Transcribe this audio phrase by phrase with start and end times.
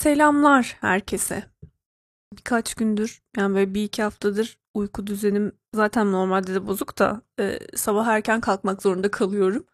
[0.00, 1.44] Selamlar herkese.
[2.32, 7.58] Birkaç gündür yani böyle bir iki haftadır uyku düzenim zaten normalde de bozuk da e,
[7.76, 9.66] sabah erken kalkmak zorunda kalıyorum.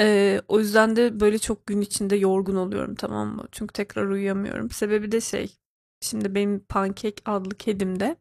[0.00, 3.44] E, o yüzden de böyle çok gün içinde yorgun oluyorum tamam mı?
[3.52, 4.70] Çünkü tekrar uyuyamıyorum.
[4.70, 5.56] Sebebi de şey
[6.00, 8.16] şimdi benim pankek adlı kedimde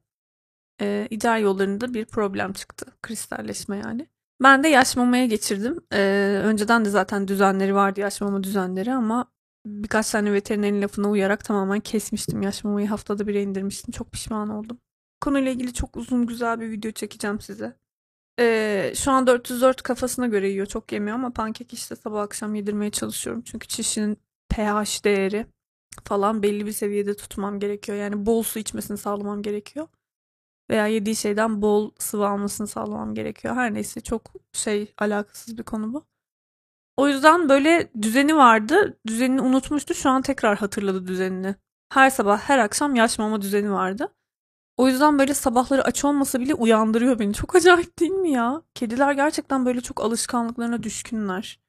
[0.81, 2.85] e, idrar yollarında bir problem çıktı.
[3.01, 4.07] Kristalleşme yani.
[4.43, 5.79] Ben de yaş mamaya geçirdim.
[5.93, 5.99] E,
[6.43, 9.32] önceden de zaten düzenleri vardı yaş mama düzenleri ama
[9.65, 12.41] birkaç tane veterinerin lafına uyarak tamamen kesmiştim.
[12.41, 13.91] Yaş mamayı haftada bire indirmiştim.
[13.91, 14.79] Çok pişman oldum.
[15.21, 17.77] Konuyla ilgili çok uzun güzel bir video çekeceğim size.
[18.39, 20.65] Ee, şu an 404 kafasına göre yiyor.
[20.65, 23.41] Çok yemiyor ama pankek işte sabah akşam yedirmeye çalışıyorum.
[23.45, 24.17] Çünkü çişinin
[24.49, 25.45] pH değeri
[26.03, 27.97] falan belli bir seviyede tutmam gerekiyor.
[27.97, 29.87] Yani bol su içmesini sağlamam gerekiyor.
[30.69, 33.55] Veya yediği şeyden bol sıvı almasını sağlamam gerekiyor.
[33.55, 36.05] Her neyse çok şey alakasız bir konu bu.
[36.97, 38.97] O yüzden böyle düzeni vardı.
[39.07, 39.93] Düzenini unutmuştu.
[39.93, 41.55] Şu an tekrar hatırladı düzenini.
[41.89, 44.13] Her sabah, her akşam yaş mama düzeni vardı.
[44.77, 47.33] O yüzden böyle sabahları aç olmasa bile uyandırıyor beni.
[47.33, 48.61] Çok acayip değil mi ya?
[48.75, 51.59] Kediler gerçekten böyle çok alışkanlıklarına düşkünler.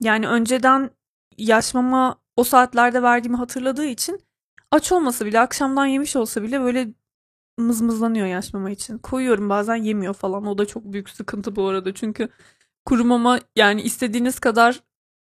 [0.00, 0.90] Yani önceden
[1.38, 4.20] yaş mama o saatlerde verdiğimi hatırladığı için
[4.70, 6.88] aç olmasa bile akşamdan yemiş olsa bile böyle
[7.58, 8.98] mızmızlanıyor yaş mama için.
[8.98, 10.46] Koyuyorum bazen yemiyor falan.
[10.46, 11.94] O da çok büyük sıkıntı bu arada.
[11.94, 12.28] Çünkü
[12.86, 14.80] kuru mama yani istediğiniz kadar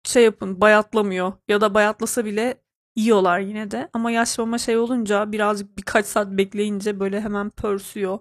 [0.05, 1.33] şey yapın bayatlamıyor.
[1.49, 2.63] Ya da bayatlasa bile
[2.97, 3.89] yiyorlar yine de.
[3.93, 8.19] Ama yaş mama şey olunca birazcık birkaç saat bekleyince böyle hemen pörsüyor.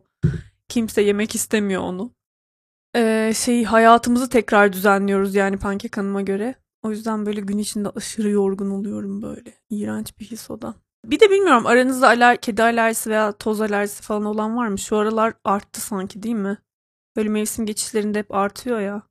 [0.70, 2.12] Kimse yemek istemiyor onu.
[2.96, 6.56] Ee, şey hayatımızı tekrar düzenliyoruz yani Pankek Hanım'a göre.
[6.84, 9.54] O yüzden böyle gün içinde aşırı yorgun oluyorum böyle.
[9.70, 10.76] İğrenç bir his o da.
[11.06, 14.80] Bir de bilmiyorum aranızda aler kedi alerjisi veya toz alerjisi falan olan var mı?
[14.80, 16.58] Şu aralar arttı sanki değil mi?
[17.16, 19.02] Böyle mevsim geçişlerinde hep artıyor ya.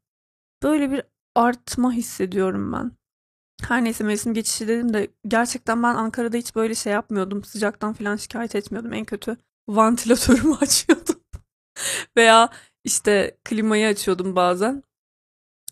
[0.62, 1.02] Böyle bir
[1.34, 2.92] artma hissediyorum ben.
[3.62, 7.44] Her neyse mevsim geçişi dedim de gerçekten ben Ankara'da hiç böyle şey yapmıyordum.
[7.44, 8.92] Sıcaktan falan şikayet etmiyordum.
[8.92, 9.36] En kötü
[9.68, 11.20] vantilatörümü açıyordum.
[12.16, 12.50] Veya
[12.84, 14.82] işte klimayı açıyordum bazen.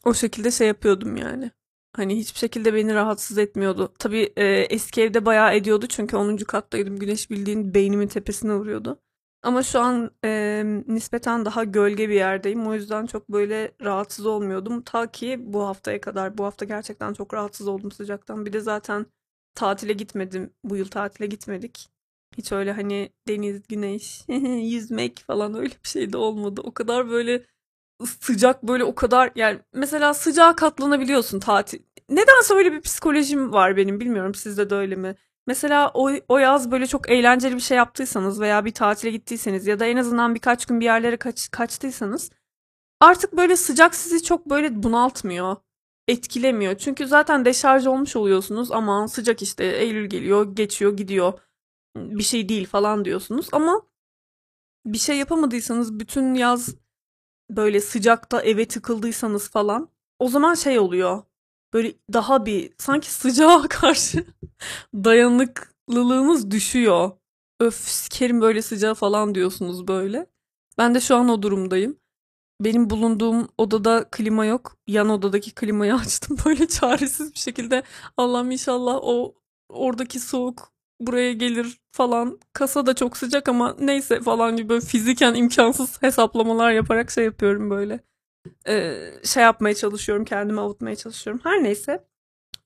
[0.05, 1.51] O şekilde şey yapıyordum yani.
[1.97, 3.95] Hani hiçbir şekilde beni rahatsız etmiyordu.
[3.99, 6.37] Tabii e, eski evde bayağı ediyordu çünkü 10.
[6.37, 6.99] kattaydım.
[6.99, 9.01] Güneş bildiğin beynimin tepesine vuruyordu.
[9.45, 12.67] Ama şu an e, nispeten daha gölge bir yerdeyim.
[12.67, 14.83] O yüzden çok böyle rahatsız olmuyordum.
[14.83, 16.39] Ta ki bu haftaya kadar.
[16.39, 18.47] Bu hafta gerçekten çok rahatsız oldum sıcaktan.
[18.47, 19.07] Bir de zaten
[19.55, 20.51] tatile gitmedim.
[20.65, 21.89] Bu yıl tatile gitmedik.
[22.37, 24.25] Hiç öyle hani deniz, güneş,
[24.73, 26.61] yüzmek falan öyle bir şey de olmadı.
[26.65, 27.47] O kadar böyle
[28.21, 31.79] sıcak böyle o kadar yani mesela sıcağa katlanabiliyorsun tatil.
[32.09, 35.17] Nedense öyle bir psikolojim var benim bilmiyorum sizde de öyle mi?
[35.47, 39.81] Mesela o, o yaz böyle çok eğlenceli bir şey yaptıysanız veya bir tatile gittiyseniz ya
[39.81, 42.31] da en azından birkaç gün bir yerlere kaç, kaçtıysanız
[43.01, 45.57] artık böyle sıcak sizi çok böyle bunaltmıyor.
[46.09, 46.79] Etkilemiyor.
[46.79, 48.73] Çünkü zaten deşarj olmuş oluyorsunuz.
[48.73, 51.41] Aman sıcak işte Eylül geliyor, geçiyor, gidiyor.
[51.97, 53.83] Bir şey değil falan diyorsunuz ama
[54.87, 56.75] bir şey yapamadıysanız bütün yaz
[57.51, 59.89] böyle sıcakta eve tıkıldıysanız falan
[60.19, 61.23] o zaman şey oluyor.
[61.75, 64.27] Böyle daha bir sanki sıcağa karşı
[64.95, 67.11] dayanıklılığınız düşüyor.
[67.61, 70.27] Öf sikerim böyle sıcağı falan diyorsunuz böyle.
[70.79, 71.99] Ben de şu an o durumdayım.
[72.61, 74.77] Benim bulunduğum odada klima yok.
[74.87, 77.83] Yan odadaki klimayı açtım böyle çaresiz bir şekilde.
[78.17, 79.35] Allah'ım inşallah o
[79.69, 82.41] oradaki soğuk buraya gelir falan.
[82.53, 87.71] Kasa da çok sıcak ama neyse falan gibi böyle fiziken imkansız hesaplamalar yaparak şey yapıyorum
[87.71, 88.01] böyle.
[88.69, 91.41] Ee, şey yapmaya çalışıyorum kendimi avutmaya çalışıyorum.
[91.45, 92.05] Her neyse.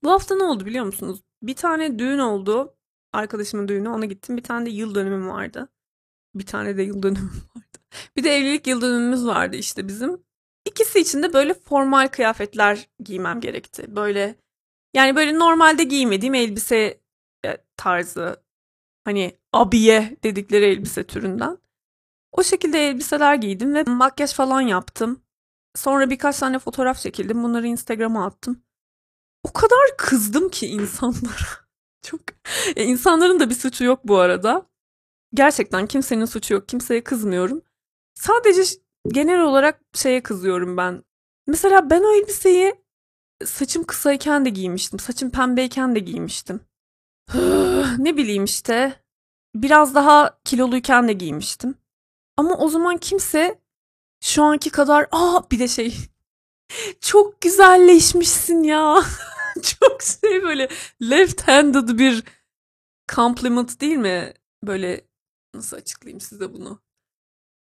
[0.03, 1.22] Bu hafta ne oldu biliyor musunuz?
[1.43, 2.75] Bir tane düğün oldu.
[3.12, 4.37] Arkadaşımın düğünü ona gittim.
[4.37, 5.69] Bir tane de yıl dönümüm vardı.
[6.34, 7.78] Bir tane de yıl dönümüm vardı.
[8.17, 10.22] Bir de evlilik yıl dönümümüz vardı işte bizim.
[10.67, 13.97] İkisi için de böyle formal kıyafetler giymem gerekti.
[13.97, 14.34] Böyle
[14.94, 17.00] yani böyle normalde giymediğim elbise
[17.47, 18.43] e, tarzı
[19.05, 21.59] hani abiye dedikleri elbise türünden.
[22.33, 25.22] O şekilde elbiseler giydim ve makyaj falan yaptım.
[25.78, 27.43] Sonra birkaç tane fotoğraf çekildim.
[27.43, 28.62] Bunları Instagram'a attım.
[29.43, 31.49] O kadar kızdım ki insanlara.
[32.03, 32.21] Çok
[32.77, 34.67] e, insanların da bir suçu yok bu arada.
[35.35, 36.69] Gerçekten kimsenin suçu yok.
[36.69, 37.62] Kimseye kızmıyorum.
[38.14, 38.62] Sadece
[39.08, 41.05] genel olarak şeye kızıyorum ben.
[41.47, 42.75] Mesela ben o elbiseyi
[43.44, 44.99] saçım kısayken de giymiştim.
[44.99, 46.61] Saçım pembeyken de giymiştim.
[47.99, 49.03] ne bileyim işte.
[49.55, 51.75] Biraz daha kiloluyken de giymiştim.
[52.37, 53.61] Ama o zaman kimse
[54.20, 55.97] şu anki kadar aa bir de şey
[57.00, 59.03] çok güzelleşmişsin ya.
[59.62, 60.69] çok şey böyle
[61.00, 62.25] left-handed bir
[63.15, 64.35] compliment değil mi?
[64.65, 65.06] Böyle
[65.55, 66.82] nasıl açıklayayım size bunu?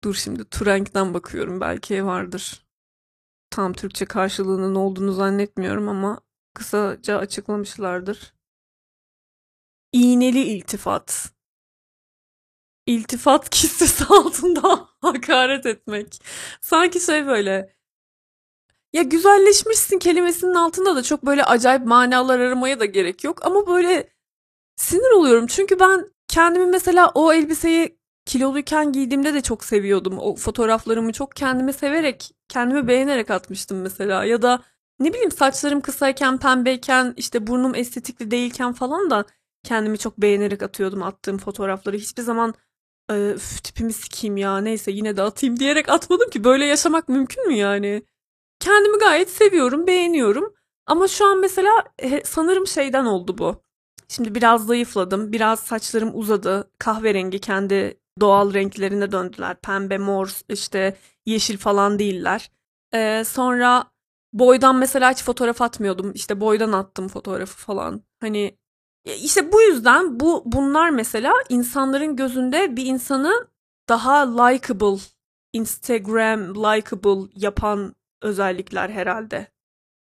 [0.05, 2.67] Dur şimdi Turenk'ten bakıyorum belki vardır.
[3.51, 6.21] Tam Türkçe karşılığının olduğunu zannetmiyorum ama
[6.55, 8.35] kısaca açıklamışlardır.
[9.93, 11.33] iğneli iltifat.
[12.87, 16.23] İltifat kistesi altında hakaret etmek.
[16.61, 17.75] Sanki şey böyle
[18.93, 23.47] ya güzelleşmişsin kelimesinin altında da çok böyle acayip manalar aramaya da gerek yok.
[23.47, 24.11] Ama böyle
[24.77, 25.47] sinir oluyorum.
[25.47, 30.19] Çünkü ben kendimi mesela o elbiseyi kiloluyken giydiğimde de çok seviyordum.
[30.19, 34.25] O fotoğraflarımı çok kendimi severek, kendimi beğenerek atmıştım mesela.
[34.25, 34.63] Ya da
[35.01, 39.25] ne bileyim saçlarım kısayken, pembeyken, işte burnum estetikli değilken falan da
[39.65, 41.97] kendimi çok beğenerek atıyordum attığım fotoğrafları.
[41.97, 42.55] Hiçbir zaman
[43.17, 46.45] üf, tipimi sikeyim ya neyse yine de atayım diyerek atmadım ki.
[46.45, 48.03] Böyle yaşamak mümkün mü yani?
[48.61, 50.55] Kendimi gayet seviyorum, beğeniyorum.
[50.87, 51.85] Ama şu an mesela
[52.25, 53.63] sanırım şeyden oldu bu.
[54.09, 59.61] Şimdi biraz zayıfladım, biraz saçlarım uzadı, kahverengi kendi doğal renklerine döndüler.
[59.61, 60.97] Pembe, mor, işte
[61.27, 62.51] yeşil falan değiller.
[62.95, 63.85] Ee, sonra
[64.33, 66.13] boydan mesela hiç fotoğraf atmıyordum.
[66.15, 68.03] İşte boydan attım fotoğrafı falan.
[68.21, 68.59] Hani
[69.05, 73.49] işte bu yüzden bu bunlar mesela insanların gözünde bir insanı
[73.89, 75.03] daha likable,
[75.53, 79.47] Instagram likable yapan özellikler herhalde.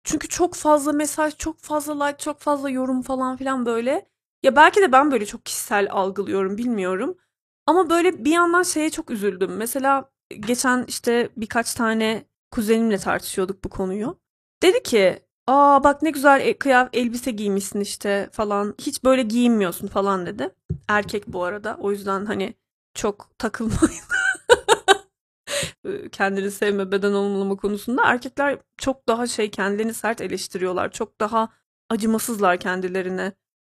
[0.04, 4.08] Çünkü çok fazla mesaj, çok fazla like, çok fazla yorum falan filan böyle.
[4.42, 7.18] Ya belki de ben böyle çok kişisel algılıyorum bilmiyorum.
[7.66, 9.56] Ama böyle bir yandan şeye çok üzüldüm.
[9.56, 14.20] Mesela geçen işte birkaç tane kuzenimle tartışıyorduk bu konuyu.
[14.62, 18.74] Dedi ki aa bak ne güzel e, kıyaf elbise giymişsin işte falan.
[18.78, 20.50] Hiç böyle giyinmiyorsun falan dedi.
[20.88, 21.76] Erkek bu arada.
[21.80, 22.54] O yüzden hani
[22.94, 24.04] çok takılmayın.
[26.12, 30.92] kendini sevme, beden olumlama konusunda erkekler çok daha şey kendilerini sert eleştiriyorlar.
[30.92, 31.48] Çok daha
[31.90, 33.32] acımasızlar kendilerine.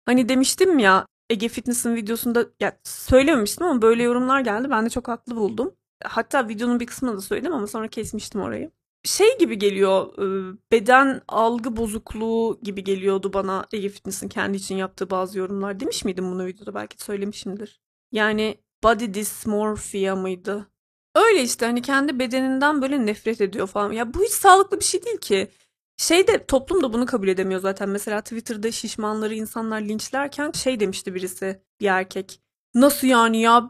[0.06, 4.70] Hani demiştim ya Ege Fitness'ın videosunda ya söylememiştim ama böyle yorumlar geldi.
[4.70, 5.76] Ben de çok haklı buldum.
[6.04, 8.72] Hatta videonun bir kısmını da söyledim ama sonra kesmiştim orayı.
[9.04, 10.18] Şey gibi geliyor,
[10.72, 15.80] beden algı bozukluğu gibi geliyordu bana Ege Fitness'ın kendi için yaptığı bazı yorumlar.
[15.80, 16.74] Demiş miydim bunu videoda?
[16.74, 17.82] Belki söylemişimdir.
[18.12, 20.68] Yani body dysmorphia mıydı?
[21.16, 23.92] Öyle işte hani kendi bedeninden böyle nefret ediyor falan.
[23.92, 25.48] Ya bu hiç sağlıklı bir şey değil ki.
[25.98, 27.90] Şey de toplum da bunu kabul edemiyor zaten.
[27.90, 32.42] Mesela Twitter'da şişmanları insanlar linçlerken şey demişti birisi bir erkek.
[32.74, 33.70] Nasıl yani ya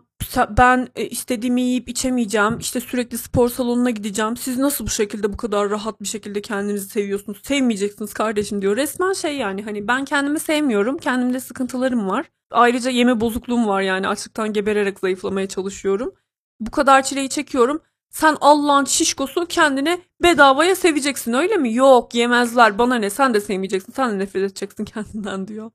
[0.49, 2.57] ben e, istediğimi yiyip içemeyeceğim.
[2.59, 4.37] İşte sürekli spor salonuna gideceğim.
[4.37, 7.41] Siz nasıl bu şekilde bu kadar rahat bir şekilde kendinizi seviyorsunuz?
[7.43, 8.77] Sevmeyeceksiniz kardeşim diyor.
[8.77, 10.97] Resmen şey yani hani ben kendimi sevmiyorum.
[10.97, 12.25] Kendimde sıkıntılarım var.
[12.51, 16.13] Ayrıca yeme bozukluğum var yani açlıktan gebererek zayıflamaya çalışıyorum
[16.61, 17.81] bu kadar çileyi çekiyorum.
[18.09, 21.73] Sen Allah'ın şişkosu kendine bedavaya seveceksin öyle mi?
[21.73, 25.71] Yok yemezler bana ne sen de sevmeyeceksin sen de nefret edeceksin kendinden diyor.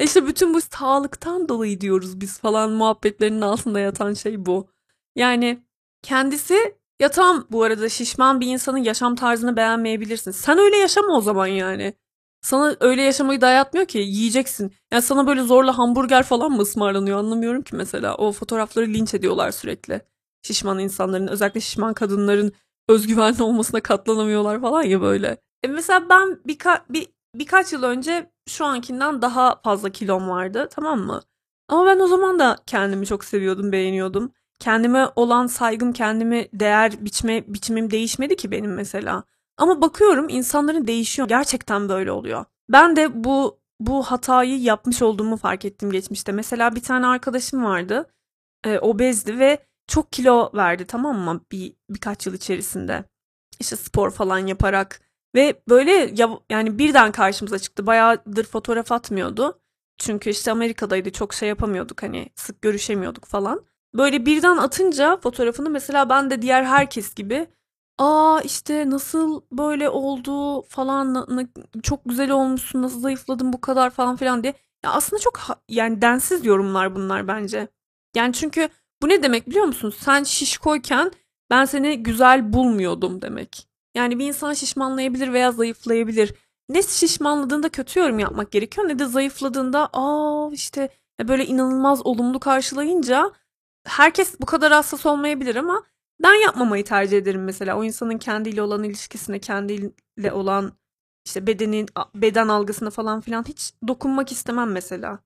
[0.00, 4.68] E bütün bu sağlıktan dolayı diyoruz biz falan muhabbetlerinin altında yatan şey bu.
[5.16, 5.62] Yani
[6.02, 10.30] kendisi ya tam bu arada şişman bir insanın yaşam tarzını beğenmeyebilirsin.
[10.30, 11.94] Sen öyle yaşama o zaman yani.
[12.42, 14.72] Sana öyle yaşamayı dayatmıyor ki yiyeceksin.
[14.92, 18.14] Yani sana böyle zorla hamburger falan mı ısmarlanıyor anlamıyorum ki mesela.
[18.14, 20.02] O fotoğrafları linç ediyorlar sürekli
[20.42, 22.52] şişman insanların özellikle şişman kadınların
[22.88, 25.36] özgüvenli olmasına katlanamıyorlar falan ya böyle.
[25.62, 27.06] E mesela ben birka bir,
[27.38, 31.22] birkaç yıl önce şu ankinden daha fazla kilom vardı tamam mı?
[31.68, 34.32] Ama ben o zaman da kendimi çok seviyordum, beğeniyordum.
[34.58, 39.24] Kendime olan saygım, kendimi değer biçme biçimim değişmedi ki benim mesela.
[39.58, 41.28] Ama bakıyorum insanların değişiyor.
[41.28, 42.44] Gerçekten böyle oluyor.
[42.68, 46.32] Ben de bu bu hatayı yapmış olduğumu fark ettim geçmişte.
[46.32, 48.10] Mesela bir tane arkadaşım vardı.
[48.64, 53.04] E, obezdi ve çok kilo verdi tamam mı bir birkaç yıl içerisinde.
[53.60, 55.00] İşte spor falan yaparak
[55.36, 57.86] ve böyle ya, yani birden karşımıza çıktı.
[57.86, 59.60] Bayağıdır fotoğraf atmıyordu.
[59.98, 63.64] Çünkü işte Amerika'daydı çok şey yapamıyorduk hani sık görüşemiyorduk falan.
[63.94, 67.46] Böyle birden atınca fotoğrafını mesela ben de diğer herkes gibi
[67.98, 71.28] aa işte nasıl böyle oldu falan
[71.82, 74.54] çok güzel olmuşsun nasıl zayıfladın bu kadar falan filan diye.
[74.84, 77.68] Ya aslında çok yani densiz yorumlar bunlar bence.
[78.16, 78.68] Yani çünkü
[79.02, 79.94] bu ne demek biliyor musun?
[79.98, 81.10] Sen şişkoyken
[81.50, 83.65] ben seni güzel bulmuyordum demek.
[83.96, 86.34] Yani bir insan şişmanlayabilir veya zayıflayabilir.
[86.68, 90.88] Ne şişmanladığında kötü yorum yapmak gerekiyor ne de zayıfladığında aa işte
[91.22, 93.32] böyle inanılmaz olumlu karşılayınca
[93.86, 95.82] herkes bu kadar hassas olmayabilir ama
[96.22, 97.78] ben yapmamayı tercih ederim mesela.
[97.78, 100.72] O insanın kendiyle olan ilişkisine, kendiyle olan
[101.26, 105.18] işte bedenin beden algısına falan filan hiç dokunmak istemem mesela.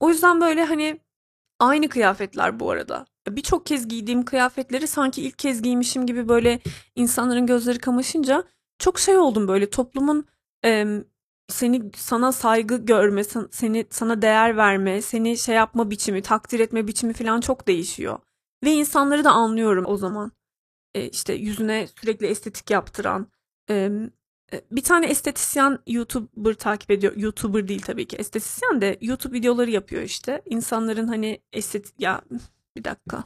[0.00, 1.00] O yüzden böyle hani
[1.60, 3.06] aynı kıyafetler bu arada
[3.36, 6.60] birçok kez giydiğim kıyafetleri sanki ilk kez giymişim gibi böyle
[6.96, 8.44] insanların gözleri kamaşınca
[8.78, 10.26] çok şey oldum böyle toplumun
[10.64, 10.86] e,
[11.48, 17.12] seni sana saygı görme, seni sana değer verme, seni şey yapma biçimi, takdir etme biçimi
[17.12, 18.18] falan çok değişiyor.
[18.64, 20.32] Ve insanları da anlıyorum o zaman.
[20.94, 23.26] E, işte yüzüne sürekli estetik yaptıran,
[23.70, 23.90] e,
[24.70, 27.16] bir tane estetisyen YouTuber takip ediyor.
[27.16, 28.16] YouTuber değil tabii ki.
[28.16, 30.42] Estetisyen de YouTube videoları yapıyor işte.
[30.46, 32.20] İnsanların hani estet ya
[32.78, 33.24] bir dakika.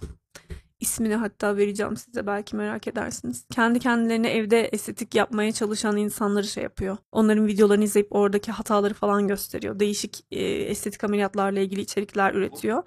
[0.80, 3.46] İsmini hatta vereceğim size belki merak edersiniz.
[3.50, 6.96] Kendi kendilerine evde estetik yapmaya çalışan insanları şey yapıyor.
[7.12, 9.78] Onların videolarını izleyip oradaki hataları falan gösteriyor.
[9.80, 12.82] Değişik e, estetik ameliyatlarla ilgili içerikler üretiyor.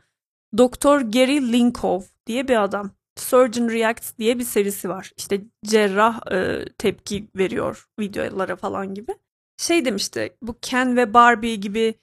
[0.57, 2.91] Doktor Gary Linkov diye bir adam.
[3.17, 5.11] Surgeon Reacts diye bir serisi var.
[5.17, 9.15] İşte cerrah e, tepki veriyor videolara falan gibi.
[9.57, 11.93] Şey demişti bu Ken ve Barbie gibi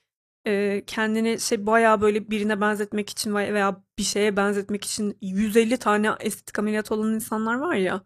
[0.47, 6.11] e, kendini şey bayağı böyle birine benzetmek için veya bir şeye benzetmek için 150 tane
[6.21, 8.01] estetik ameliyat olan insanlar var ya.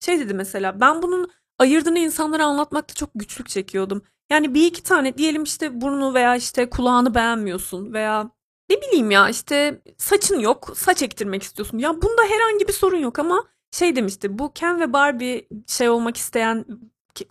[0.00, 4.02] Şey dedi mesela ben bunun ayırdığını insanlara anlatmakta çok güçlük çekiyordum.
[4.30, 8.30] Yani bir iki tane diyelim işte burnu veya işte kulağını beğenmiyorsun veya
[8.70, 11.78] ne bileyim ya işte saçın yok saç ektirmek istiyorsun.
[11.78, 16.16] Ya bunda herhangi bir sorun yok ama şey demişti bu Ken ve Barbie şey olmak
[16.16, 16.64] isteyen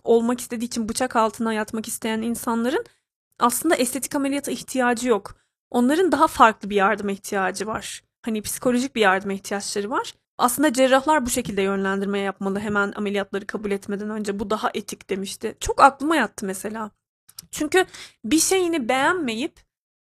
[0.04, 2.84] olmak istediği için bıçak altına yatmak isteyen insanların
[3.42, 5.34] aslında estetik ameliyata ihtiyacı yok.
[5.70, 8.02] Onların daha farklı bir yardıma ihtiyacı var.
[8.22, 10.14] Hani psikolojik bir yardıma ihtiyaçları var.
[10.38, 14.38] Aslında cerrahlar bu şekilde yönlendirme yapmalı hemen ameliyatları kabul etmeden önce.
[14.38, 15.56] Bu daha etik demişti.
[15.60, 16.90] Çok aklıma yattı mesela.
[17.50, 17.86] Çünkü
[18.24, 19.60] bir şeyini beğenmeyip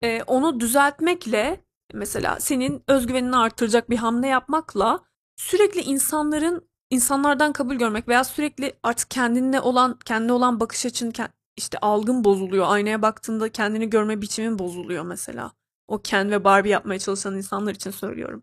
[0.02, 1.60] e, onu düzeltmekle
[1.94, 5.00] mesela senin özgüvenini artıracak bir hamle yapmakla
[5.36, 11.10] sürekli insanların insanlardan kabul görmek veya sürekli artık kendine olan kendine olan bakış açın
[11.56, 12.66] işte algın bozuluyor.
[12.68, 15.52] Aynaya baktığında kendini görme biçimin bozuluyor mesela.
[15.88, 18.42] O Ken ve Barbie yapmaya çalışan insanlar için söylüyorum.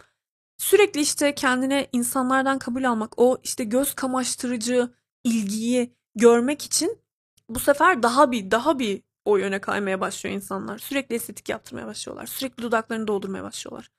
[0.58, 4.90] Sürekli işte kendine insanlardan kabul almak, o işte göz kamaştırıcı
[5.24, 7.00] ilgiyi görmek için
[7.50, 10.78] bu sefer daha bir daha bir o yöne kaymaya başlıyor insanlar.
[10.78, 12.26] Sürekli estetik yaptırmaya başlıyorlar.
[12.26, 13.90] Sürekli dudaklarını doldurmaya başlıyorlar.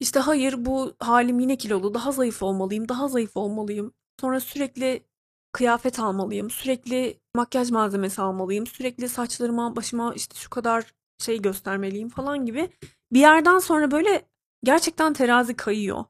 [0.00, 3.94] İşte hayır bu halim yine kilolu, daha zayıf olmalıyım, daha zayıf olmalıyım.
[4.20, 5.07] Sonra sürekli
[5.58, 12.46] kıyafet almalıyım, sürekli makyaj malzemesi almalıyım, sürekli saçlarıma, başıma işte şu kadar şey göstermeliyim falan
[12.46, 12.70] gibi.
[13.12, 14.28] Bir yerden sonra böyle
[14.64, 16.04] gerçekten terazi kayıyor.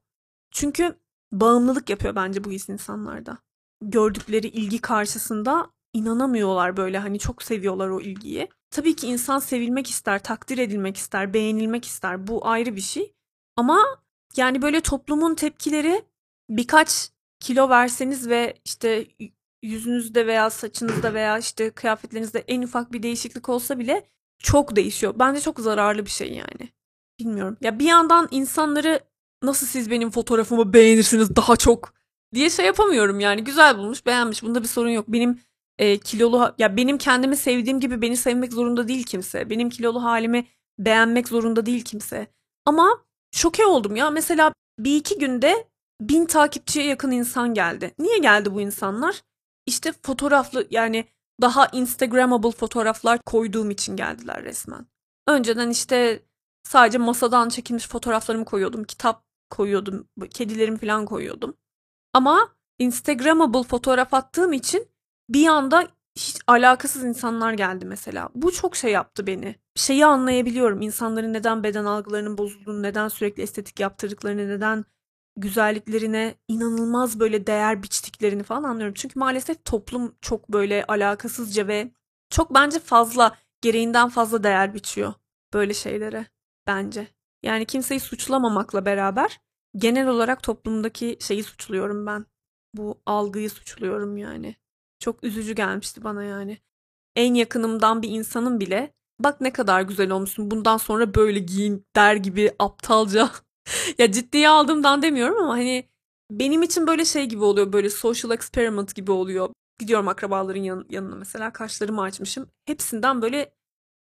[0.51, 0.99] Çünkü
[1.33, 3.39] bağımlılık yapıyor bence bu his insanlarda.
[3.83, 8.49] Gördükleri ilgi karşısında inanamıyorlar böyle hani çok seviyorlar o ilgiyi.
[8.71, 12.27] Tabii ki insan sevilmek ister, takdir edilmek ister, beğenilmek ister.
[12.27, 13.13] Bu ayrı bir şey.
[13.57, 13.85] Ama
[14.37, 16.05] yani böyle toplumun tepkileri
[16.51, 19.07] birkaç kilo verseniz ve işte
[19.63, 25.15] yüzünüzde veya saçınızda veya işte kıyafetlerinizde en ufak bir değişiklik olsa bile çok değişiyor.
[25.19, 26.69] Bence çok zararlı bir şey yani.
[27.21, 27.57] Bilmiyorum.
[27.61, 29.01] Ya bir yandan insanları
[29.43, 31.95] nasıl siz benim fotoğrafımı beğenirsiniz daha çok
[32.35, 33.45] diye şey yapamıyorum yani.
[33.45, 34.43] Güzel bulmuş, beğenmiş.
[34.43, 35.05] Bunda bir sorun yok.
[35.09, 35.41] Benim
[35.79, 39.51] e, kilolu ya benim kendimi sevdiğim gibi beni sevmek zorunda değil kimse.
[39.51, 40.47] Benim kilolu halimi
[40.79, 42.27] beğenmek zorunda değil kimse.
[42.67, 44.11] Ama şoke oldum ya.
[44.11, 45.69] Mesela bir iki günde
[46.01, 47.95] bin takipçiye yakın insan geldi.
[47.99, 49.23] Niye geldi bu insanlar?
[49.69, 51.09] İşte fotoğraflı yani
[51.41, 54.87] daha instagramable fotoğraflar koyduğum için geldiler resmen.
[55.27, 56.23] Önceden işte
[56.63, 58.85] sadece masadan çekilmiş fotoğraflarımı koyuyordum.
[58.85, 60.09] Kitap koyuyordum.
[60.31, 61.57] Kedilerimi falan koyuyordum.
[62.13, 62.49] Ama
[62.79, 64.89] instagramable fotoğraf attığım için
[65.29, 68.29] bir anda hiç alakasız insanlar geldi mesela.
[68.35, 69.55] Bu çok şey yaptı beni.
[69.75, 70.83] Şeyi anlayabiliyorum.
[70.83, 74.85] İnsanların neden beden algılarının bozulduğunu, neden sürekli estetik yaptırdıklarını, neden
[75.41, 78.95] güzelliklerine inanılmaz böyle değer biçtiklerini falan anlıyorum.
[78.95, 81.91] Çünkü maalesef toplum çok böyle alakasızca ve
[82.31, 85.15] çok bence fazla gereğinden fazla değer biçiyor
[85.55, 86.27] böyle şeylere
[86.67, 87.09] bence.
[87.43, 89.41] Yani kimseyi suçlamamakla beraber
[89.77, 92.27] genel olarak toplumdaki şeyi suçluyorum ben.
[92.75, 94.57] Bu algıyı suçluyorum yani.
[95.01, 96.59] Çok üzücü gelmişti bana yani.
[97.17, 102.17] En yakınımdan bir insanın bile bak ne kadar güzel olmuşsun bundan sonra böyle giyin der
[102.17, 103.31] gibi aptalca
[103.99, 105.89] ya ciddiye aldığımdan demiyorum ama hani
[106.31, 109.49] benim için böyle şey gibi oluyor böyle social experiment gibi oluyor.
[109.79, 112.51] Gidiyorum akrabaların yan, yanına mesela kaşlarımı açmışım.
[112.67, 113.55] Hepsinden böyle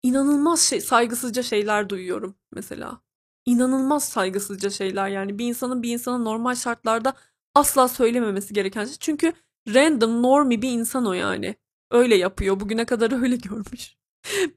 [0.03, 3.01] inanılmaz şey, saygısızca şeyler duyuyorum mesela.
[3.47, 7.15] İnanılmaz saygısızca şeyler yani bir insanın bir insana normal şartlarda
[7.55, 8.97] asla söylememesi gereken şey.
[9.01, 9.33] Çünkü
[9.75, 11.57] random normi bir insan o yani.
[11.91, 12.61] Öyle yapıyor.
[12.61, 13.97] Bugüne kadar öyle görmüş.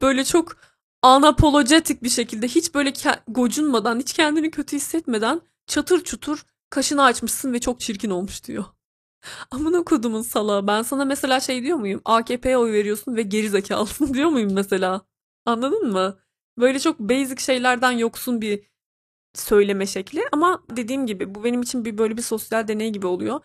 [0.01, 0.57] Böyle çok
[1.01, 2.93] anapolojetik bir şekilde hiç böyle
[3.27, 8.65] gocunmadan, hiç kendini kötü hissetmeden çatır çutur kaşını açmışsın ve çok çirkin olmuş diyor.
[9.51, 10.67] Amına kodumun salağı.
[10.67, 12.01] Ben sana mesela şey diyor muyum?
[12.05, 15.01] AKP'ye oy veriyorsun ve geri zekalısın diyor muyum mesela?
[15.45, 16.19] Anladın mı?
[16.59, 18.71] Böyle çok basic şeylerden yoksun bir
[19.35, 23.41] söyleme şekli ama dediğim gibi bu benim için bir böyle bir sosyal deney gibi oluyor.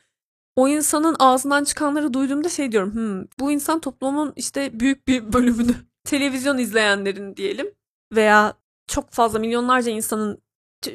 [0.56, 2.94] O insanın ağzından çıkanları duyduğumda şey diyorum.
[2.94, 5.74] Hmm, bu insan toplumun işte büyük bir bölümünü
[6.06, 7.74] televizyon izleyenlerin diyelim
[8.12, 8.54] veya
[8.86, 10.42] çok fazla milyonlarca insanın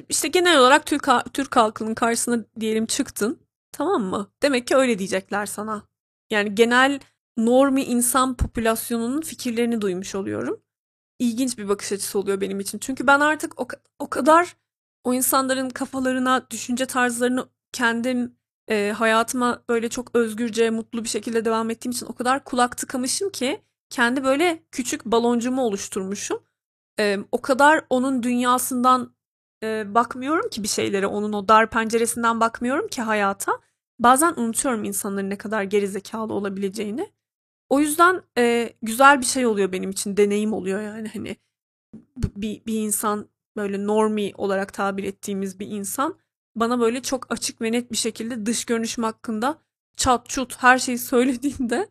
[0.10, 3.40] işte genel olarak Türk Türk halkının karşısına diyelim çıktın.
[3.72, 4.32] Tamam mı?
[4.44, 5.84] Demek ki öyle diyecekler sana.
[6.32, 7.00] Yani genel
[7.38, 10.62] normi insan popülasyonunun fikirlerini duymuş oluyorum.
[11.20, 12.80] İlginç bir bakış açısı oluyor benim için.
[12.80, 13.68] Çünkü ben artık o,
[14.00, 14.56] o kadar
[15.04, 18.36] o insanların kafalarına, düşünce tarzlarını kendim
[18.70, 23.30] e, hayatıma böyle çok özgürce, mutlu bir şekilde devam ettiğim için o kadar kulak tıkamışım
[23.30, 26.44] ki kendi böyle küçük baloncumu oluşturmuşum.
[27.00, 29.16] E, o kadar onun dünyasından
[29.64, 33.60] e, bakmıyorum ki bir şeylere, onun o dar penceresinden bakmıyorum ki hayata.
[34.00, 37.12] Bazen unutuyorum insanların ne kadar gerizekalı olabileceğini.
[37.70, 41.36] O yüzden e, güzel bir şey oluyor benim için, deneyim oluyor yani hani
[42.18, 46.18] bir, bir insan böyle normi olarak tabir ettiğimiz bir insan
[46.56, 49.62] bana böyle çok açık ve net bir şekilde dış görünüşüm hakkında
[49.98, 51.90] çat çut her şeyi söylediğinde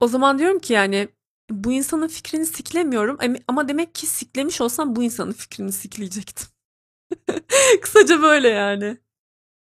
[0.00, 1.08] o zaman diyorum ki yani
[1.50, 6.46] bu insanın fikrini siklemiyorum ama demek ki siklemiş olsam bu insanın fikrini sikleyecektim.
[7.82, 8.98] Kısaca böyle yani.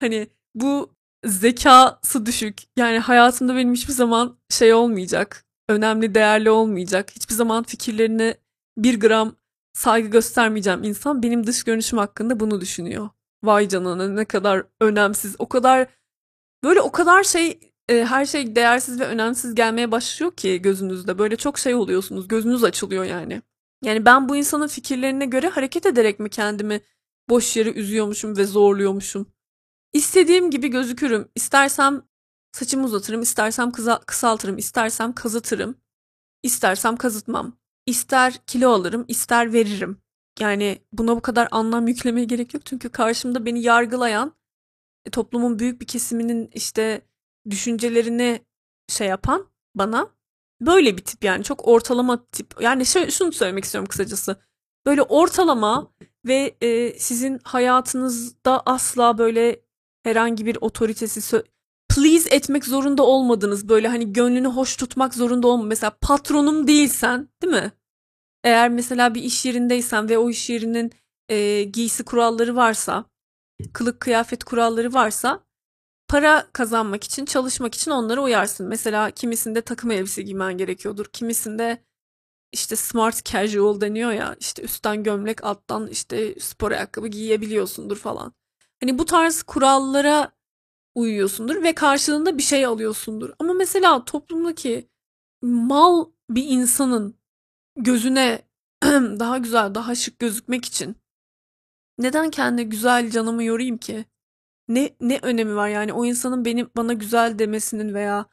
[0.00, 2.62] Hani bu zekası düşük.
[2.76, 5.44] Yani hayatımda benim hiçbir zaman şey olmayacak.
[5.68, 7.10] Önemli, değerli olmayacak.
[7.10, 8.36] Hiçbir zaman fikirlerine
[8.78, 9.36] bir gram
[9.72, 13.08] saygı göstermeyeceğim insan benim dış görünüşüm hakkında bunu düşünüyor.
[13.44, 15.36] Vay canına ne kadar önemsiz.
[15.38, 15.88] O kadar
[16.64, 21.18] böyle o kadar şey e, her şey değersiz ve önemsiz gelmeye başlıyor ki gözünüzde.
[21.18, 22.28] Böyle çok şey oluyorsunuz.
[22.28, 23.42] Gözünüz açılıyor yani.
[23.84, 26.80] Yani ben bu insanın fikirlerine göre hareket ederek mi kendimi
[27.28, 29.26] boş yere üzüyormuşum ve zorluyormuşum?
[29.92, 31.28] İstediğim gibi gözükürüm.
[31.34, 32.02] İstersem
[32.52, 35.76] saçımı uzatırım, istersem kısa, kısaltırım, istersem kazıtırım,
[36.42, 37.56] istersem kazıtmam.
[37.86, 40.00] İster kilo alırım, ister veririm.
[40.40, 42.66] Yani buna bu kadar anlam yüklemeye gerek yok.
[42.66, 44.32] Çünkü karşımda beni yargılayan
[45.06, 47.02] e, toplumun büyük bir kesiminin işte
[47.50, 48.44] düşüncelerini
[48.88, 50.08] şey yapan bana
[50.60, 52.54] böyle bir tip yani çok ortalama tip.
[52.60, 54.36] Yani şöyle, şunu söylemek istiyorum kısacası.
[54.86, 55.92] Böyle ortalama
[56.26, 59.60] ve e, sizin hayatınızda asla böyle
[60.04, 61.42] herhangi bir otoritesi
[61.96, 63.68] please etmek zorunda olmadınız.
[63.68, 65.64] Böyle hani gönlünü hoş tutmak zorunda olma.
[65.64, 67.72] Mesela patronum değilsen değil mi?
[68.44, 70.92] Eğer mesela bir iş yerindeysen ve o iş yerinin
[71.28, 73.04] e, giysi kuralları varsa,
[73.72, 75.45] kılık kıyafet kuralları varsa
[76.08, 78.68] para kazanmak için, çalışmak için onlara uyarsın.
[78.68, 81.06] Mesela kimisinde takım elbise giymen gerekiyordur.
[81.06, 81.84] Kimisinde
[82.52, 88.32] işte smart casual deniyor ya işte üstten gömlek alttan işte spor ayakkabı giyebiliyorsundur falan.
[88.80, 90.32] Hani bu tarz kurallara
[90.94, 93.30] uyuyorsundur ve karşılığında bir şey alıyorsundur.
[93.38, 94.88] Ama mesela toplumdaki
[95.42, 97.14] mal bir insanın
[97.76, 98.42] gözüne
[98.84, 100.96] daha güzel, daha şık gözükmek için
[101.98, 104.04] neden kendi güzel canımı yorayım ki?
[104.68, 108.26] Ne ne önemi var yani o insanın beni bana güzel demesinin veya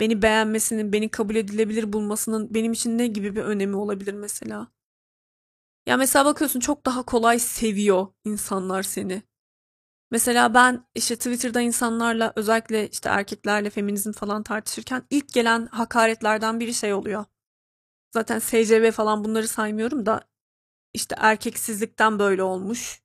[0.00, 4.68] beni beğenmesinin, beni kabul edilebilir bulmasının benim için ne gibi bir önemi olabilir mesela?
[5.86, 9.22] Ya mesela bakıyorsun çok daha kolay seviyor insanlar seni.
[10.12, 16.74] Mesela ben işte Twitter'da insanlarla özellikle işte erkeklerle feminizm falan tartışırken ilk gelen hakaretlerden biri
[16.74, 17.24] şey oluyor.
[18.14, 20.22] Zaten SCV falan bunları saymıyorum da
[20.94, 23.03] işte erkeksizlikten böyle olmuş.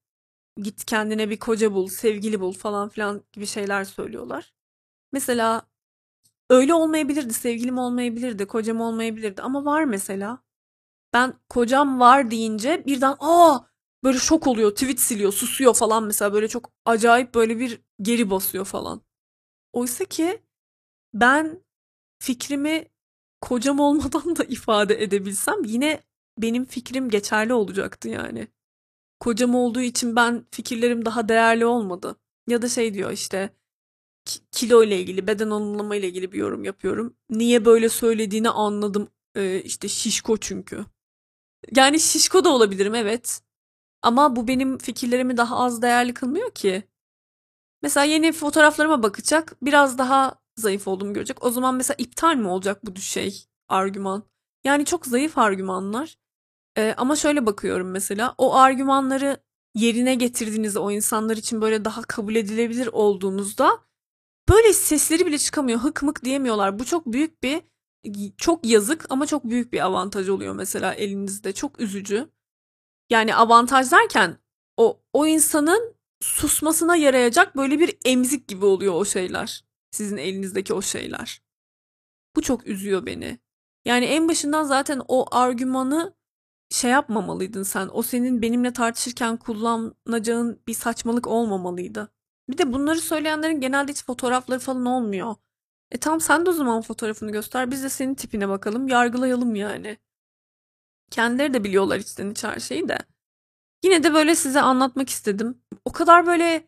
[0.62, 4.54] Git kendine bir koca bul, sevgili bul falan filan gibi şeyler söylüyorlar.
[5.12, 5.62] Mesela
[6.50, 10.44] öyle olmayabilirdi, sevgilim olmayabilirdi, kocam olmayabilirdi ama var mesela.
[11.14, 13.60] Ben kocam var deyince birden aa
[14.04, 18.66] böyle şok oluyor, tweet siliyor, susuyor falan mesela böyle çok acayip böyle bir geri basıyor
[18.66, 19.02] falan.
[19.74, 20.44] Oysa ki
[21.14, 21.64] ben
[22.20, 22.88] fikrimi
[23.42, 26.04] kocam olmadan da ifade edebilsem yine
[26.38, 28.48] benim fikrim geçerli olacaktı yani.
[29.20, 32.16] Kocam olduğu için ben fikirlerim daha değerli olmadı.
[32.48, 33.50] Ya da şey diyor işte
[34.52, 37.18] kilo ile ilgili, beden alımlama ile ilgili bir yorum yapıyorum.
[37.30, 39.10] Niye böyle söylediğini anladım.
[39.36, 40.86] Ee, işte şişko çünkü.
[41.76, 43.42] Yani şişko da olabilirim evet.
[44.02, 46.84] Ama bu benim fikirlerimi daha az değerli kılmıyor ki.
[47.82, 49.58] Mesela yeni fotoğraflarıma bakacak.
[49.62, 51.44] Biraz daha zayıf olduğumu görecek.
[51.44, 54.24] O zaman mesela iptal mi olacak bu şey argüman?
[54.64, 56.19] Yani çok zayıf argümanlar.
[56.80, 58.36] Ee, ama şöyle bakıyorum mesela.
[58.38, 59.38] O argümanları
[59.76, 63.80] yerine getirdiğinizde o insanlar için böyle daha kabul edilebilir olduğunuzda
[64.50, 65.80] böyle sesleri bile çıkamıyor.
[65.80, 66.80] Hık mık diyemiyorlar.
[66.80, 67.62] Bu çok büyük bir
[68.38, 71.54] çok yazık ama çok büyük bir avantaj oluyor mesela elinizde.
[71.54, 72.30] Çok üzücü.
[73.10, 74.38] Yani avantaj derken
[74.78, 79.66] o o insanın susmasına yarayacak böyle bir emzik gibi oluyor o şeyler.
[79.92, 81.42] Sizin elinizdeki o şeyler.
[82.36, 83.40] Bu çok üzüyor beni.
[83.86, 86.19] Yani en başından zaten o argümanı
[86.70, 87.90] şey yapmamalıydın sen.
[87.94, 92.12] O senin benimle tartışırken kullanacağın bir saçmalık olmamalıydı.
[92.50, 95.36] Bir de bunları söyleyenlerin genelde hiç fotoğrafları falan olmuyor.
[95.92, 97.72] E tamam sen de o zaman fotoğrafını göster.
[97.72, 98.88] Biz de senin tipine bakalım.
[98.88, 99.98] Yargılayalım yani.
[101.12, 102.98] Kendileri de biliyorlar içten iç her şeyi de.
[103.84, 105.62] Yine de böyle size anlatmak istedim.
[105.86, 106.68] O kadar böyle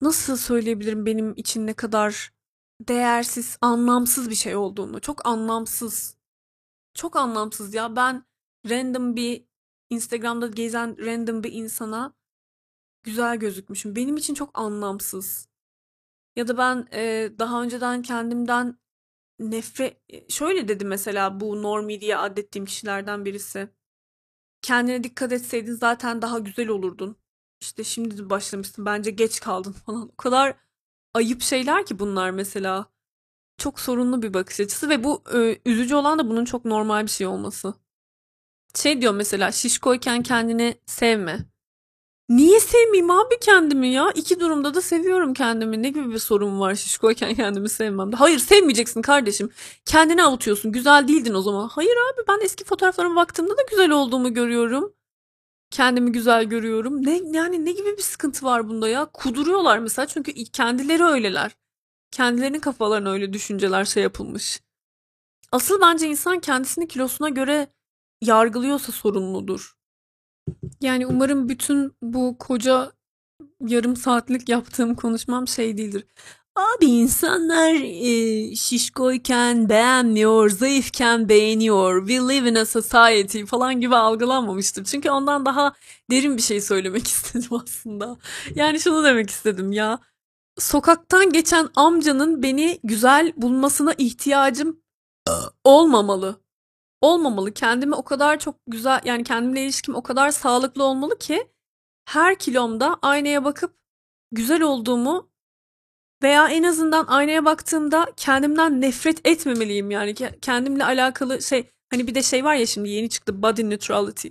[0.00, 2.32] nasıl söyleyebilirim benim için ne kadar
[2.80, 5.00] değersiz, anlamsız bir şey olduğunu.
[5.00, 6.16] Çok anlamsız.
[6.94, 7.96] Çok anlamsız ya.
[7.96, 8.24] Ben
[8.70, 9.44] random bir
[9.90, 12.14] Instagram'da gezen random bir insana
[13.02, 13.96] güzel gözükmüşüm.
[13.96, 15.48] Benim için çok anlamsız.
[16.36, 18.78] Ya da ben e, daha önceden kendimden
[19.38, 19.96] nefret
[20.30, 23.68] şöyle dedi mesela bu normi diye adettiğim kişilerden birisi.
[24.62, 27.16] Kendine dikkat etseydin zaten daha güzel olurdun.
[27.60, 30.08] İşte şimdi de başlamışsın bence geç kaldın falan.
[30.08, 30.56] O kadar
[31.14, 32.86] ayıp şeyler ki bunlar mesela.
[33.58, 37.10] Çok sorunlu bir bakış açısı ve bu e, üzücü olan da bunun çok normal bir
[37.10, 37.74] şey olması.
[38.76, 41.46] Şey diyor mesela şişkoyken kendini sevme.
[42.28, 44.10] Niye sevmeyeyim abi kendimi ya?
[44.14, 45.82] İki durumda da seviyorum kendimi.
[45.82, 48.16] Ne gibi bir sorun var şişkoyken kendimi sevmemde?
[48.16, 49.50] Hayır sevmeyeceksin kardeşim.
[49.84, 50.72] Kendini avutuyorsun.
[50.72, 51.68] Güzel değildin o zaman.
[51.68, 54.92] Hayır abi ben eski fotoğraflarıma baktığımda da güzel olduğumu görüyorum.
[55.70, 57.06] Kendimi güzel görüyorum.
[57.06, 59.04] Ne yani ne gibi bir sıkıntı var bunda ya?
[59.04, 61.56] Kuduruyorlar mesela çünkü kendileri öyleler.
[62.10, 64.60] Kendilerinin kafalarına öyle düşünceler şey yapılmış.
[65.52, 67.68] Asıl bence insan kendisini kilosuna göre
[68.26, 69.76] yargılıyorsa sorumludur.
[70.80, 72.92] Yani umarım bütün bu koca
[73.60, 76.06] yarım saatlik yaptığım konuşmam şey değildir.
[76.56, 82.08] Abi insanlar e, şişkoyken beğenmiyor, zayıfken beğeniyor.
[82.08, 84.84] We live in a society falan gibi algılanmamıştır.
[84.84, 85.72] Çünkü ondan daha
[86.10, 88.16] derin bir şey söylemek istedim aslında.
[88.54, 89.98] Yani şunu demek istedim ya.
[90.58, 94.80] Sokaktan geçen amcanın beni güzel bulmasına ihtiyacım
[95.64, 96.45] olmamalı
[97.06, 97.54] olmamalı.
[97.54, 101.48] Kendimi o kadar çok güzel yani kendimle ilişkim o kadar sağlıklı olmalı ki
[102.04, 103.76] her kilomda aynaya bakıp
[104.32, 105.30] güzel olduğumu
[106.22, 112.22] veya en azından aynaya baktığımda kendimden nefret etmemeliyim yani kendimle alakalı şey hani bir de
[112.22, 114.28] şey var ya şimdi yeni çıktı body neutrality.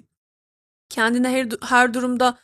[0.90, 2.38] Kendine her, her durumda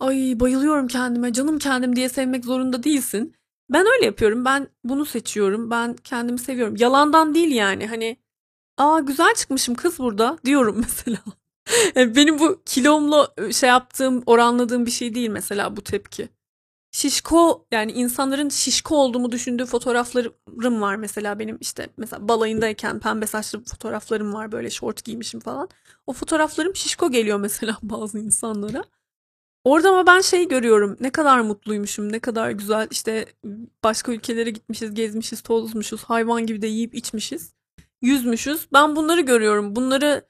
[0.00, 3.34] ay bayılıyorum kendime canım kendim diye sevmek zorunda değilsin.
[3.70, 4.44] Ben öyle yapıyorum.
[4.44, 5.70] Ben bunu seçiyorum.
[5.70, 6.74] Ben kendimi seviyorum.
[6.78, 7.86] Yalandan değil yani.
[7.86, 8.16] Hani
[8.78, 11.18] Aa güzel çıkmışım kız burada diyorum mesela.
[11.96, 16.28] benim bu kilomla şey yaptığım, oranladığım bir şey değil mesela bu tepki.
[16.92, 23.64] Şişko yani insanların şişko olduğumu düşündüğü fotoğraflarım var mesela benim işte mesela balayındayken pembe saçlı
[23.64, 25.68] fotoğraflarım var böyle şort giymişim falan.
[26.06, 28.84] O fotoğraflarım şişko geliyor mesela bazı insanlara.
[29.64, 33.26] Orada ama ben şey görüyorum ne kadar mutluymuşum ne kadar güzel işte
[33.84, 37.57] başka ülkelere gitmişiz gezmişiz tozmuşuz hayvan gibi de yiyip içmişiz
[38.02, 38.68] yüzmüşüz.
[38.72, 39.76] Ben bunları görüyorum.
[39.76, 40.28] Bunları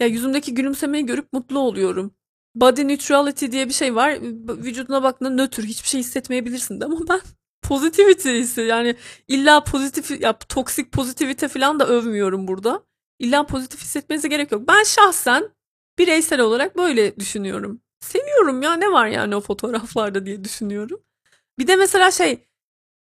[0.00, 2.14] ya yüzümdeki gülümsemeyi görüp mutlu oluyorum.
[2.54, 4.18] Body neutrality diye bir şey var.
[4.64, 7.20] Vücuduna baktığında nötr hiçbir şey hissetmeyebilirsin de ama ben
[7.62, 8.96] positivity yani
[9.28, 12.82] illa pozitif ya toksik pozitivite falan da övmüyorum burada.
[13.18, 14.68] İlla pozitif hissetmenize gerek yok.
[14.68, 15.50] Ben şahsen
[15.98, 17.80] bireysel olarak böyle düşünüyorum.
[18.00, 21.00] Seviyorum ya ne var yani o fotoğraflarda diye düşünüyorum.
[21.58, 22.48] Bir de mesela şey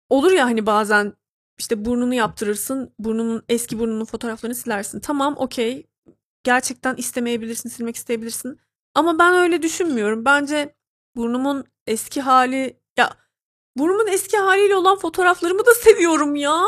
[0.08, 1.14] olur ya hani bazen
[1.58, 2.94] işte burnunu yaptırırsın.
[2.98, 5.00] Burnunun eski burnunun fotoğraflarını silersin.
[5.00, 5.86] Tamam okey.
[6.44, 8.60] Gerçekten istemeyebilirsin, silmek isteyebilirsin.
[8.94, 10.24] Ama ben öyle düşünmüyorum.
[10.24, 10.74] Bence
[11.16, 13.16] burnumun eski hali ya
[13.76, 16.62] burnumun eski haliyle olan fotoğraflarımı da seviyorum ya.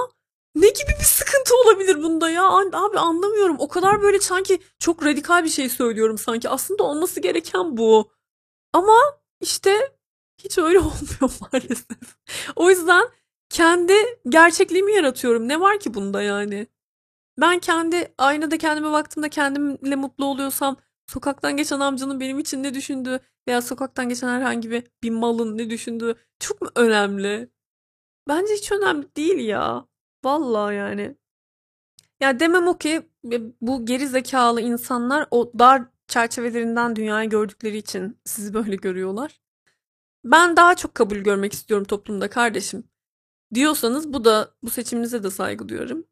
[0.54, 2.48] Ne gibi bir sıkıntı olabilir bunda ya?
[2.50, 3.56] Abi anlamıyorum.
[3.58, 6.48] O kadar böyle sanki çok radikal bir şey söylüyorum sanki.
[6.48, 8.12] Aslında olması gereken bu.
[8.72, 8.96] Ama
[9.40, 9.92] işte
[10.44, 12.16] hiç öyle olmuyor maalesef.
[12.56, 13.08] O yüzden
[13.54, 13.94] kendi
[14.28, 15.48] gerçekliğimi yaratıyorum.
[15.48, 16.66] Ne var ki bunda yani?
[17.40, 23.20] Ben kendi aynada kendime baktığımda kendimle mutlu oluyorsam sokaktan geçen amcanın benim için ne düşündüğü
[23.48, 27.50] veya sokaktan geçen herhangi bir, bir malın ne düşündüğü çok mu önemli?
[28.28, 29.86] Bence hiç önemli değil ya.
[30.24, 31.16] Vallahi yani.
[32.20, 33.10] Ya demem o ki
[33.60, 39.40] bu geri zekalı insanlar o dar çerçevelerinden dünyayı gördükleri için sizi böyle görüyorlar.
[40.24, 42.93] Ben daha çok kabul görmek istiyorum toplumda kardeşim
[43.54, 46.04] diyorsanız bu da bu seçiminize de saygı duyuyorum.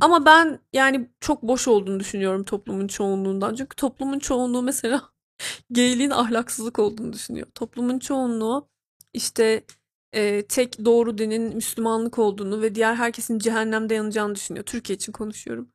[0.00, 3.54] Ama ben yani çok boş olduğunu düşünüyorum toplumun çoğunluğundan.
[3.54, 5.02] Çünkü toplumun çoğunluğu mesela
[5.70, 7.46] gayliğin ahlaksızlık olduğunu düşünüyor.
[7.54, 8.68] Toplumun çoğunluğu
[9.14, 9.64] işte
[10.12, 14.64] e, tek doğru dinin Müslümanlık olduğunu ve diğer herkesin cehennemde yanacağını düşünüyor.
[14.66, 15.72] Türkiye için konuşuyorum.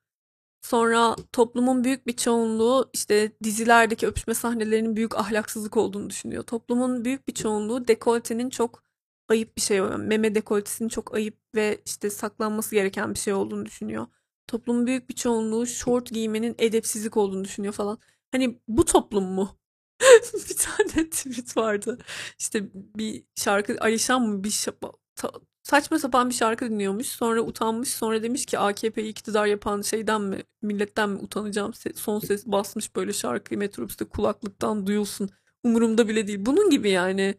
[0.62, 6.43] Sonra toplumun büyük bir çoğunluğu işte dizilerdeki öpüşme sahnelerinin büyük ahlaksızlık olduğunu düşünüyor.
[6.43, 8.85] Toplumun büyük bir çoğunluğu dekoltenin çok
[9.30, 9.82] ayıp bir şey.
[9.82, 14.08] Meme dekoltesinin çok ayıp ve işte saklanması gereken bir şey olduğunu düşünüyor.
[14.48, 18.00] Toplumun büyük bir çoğunluğu short giymenin edepsizlik olduğunu düşünüyor falan.
[18.32, 19.58] Hani bu toplum mu?
[20.50, 21.98] bir tane tweet vardı.
[22.40, 25.32] İşte bir şarkı Alişan mı bir şapa, ta,
[25.64, 27.08] saçma sapan bir şarkı dinliyormuş.
[27.08, 27.90] Sonra utanmış.
[27.90, 31.74] Sonra demiş ki AKP'yi iktidar yapan şeyden mi milletten mi utanacağım?
[31.96, 35.30] Son ses basmış böyle şarkıyı metrobüste kulaklıktan duyulsun.
[35.64, 36.46] Umurumda bile değil.
[36.46, 37.36] Bunun gibi yani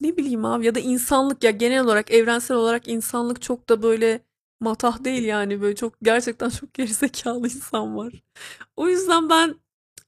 [0.00, 4.20] ne bileyim abi ya da insanlık ya genel olarak evrensel olarak insanlık çok da böyle
[4.60, 8.12] matah değil yani böyle çok gerçekten çok gerizekalı insan var.
[8.76, 9.54] O yüzden ben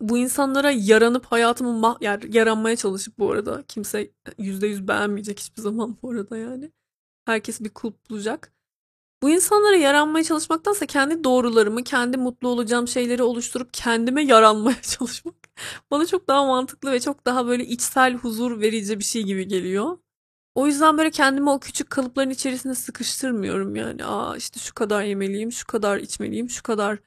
[0.01, 5.63] bu insanlara yaranıp hayatımı ma- yani yaranmaya çalışıp bu arada kimse yüzde yüz beğenmeyecek hiçbir
[5.63, 6.73] zaman bu arada yani.
[7.27, 8.53] Herkes bir kulp bulacak.
[9.23, 15.42] Bu insanlara yaranmaya çalışmaktansa kendi doğrularımı, kendi mutlu olacağım şeyleri oluşturup kendime yaranmaya çalışmak
[15.91, 19.99] bana çok daha mantıklı ve çok daha böyle içsel huzur verici bir şey gibi geliyor.
[20.55, 24.05] O yüzden böyle kendimi o küçük kalıpların içerisinde sıkıştırmıyorum yani.
[24.05, 26.99] Aa işte şu kadar yemeliyim, şu kadar içmeliyim, şu kadar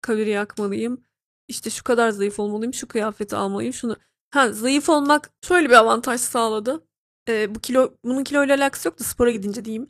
[0.00, 1.04] kalori yakmalıyım.
[1.48, 3.96] İşte şu kadar zayıf olmalıyım, şu kıyafeti almalıyım, şunu.
[4.30, 6.86] Ha zayıf olmak şöyle bir avantaj sağladı.
[7.28, 9.88] Ee, bu kilo bunun kiloyla alakası yok da spora gidince diyeyim.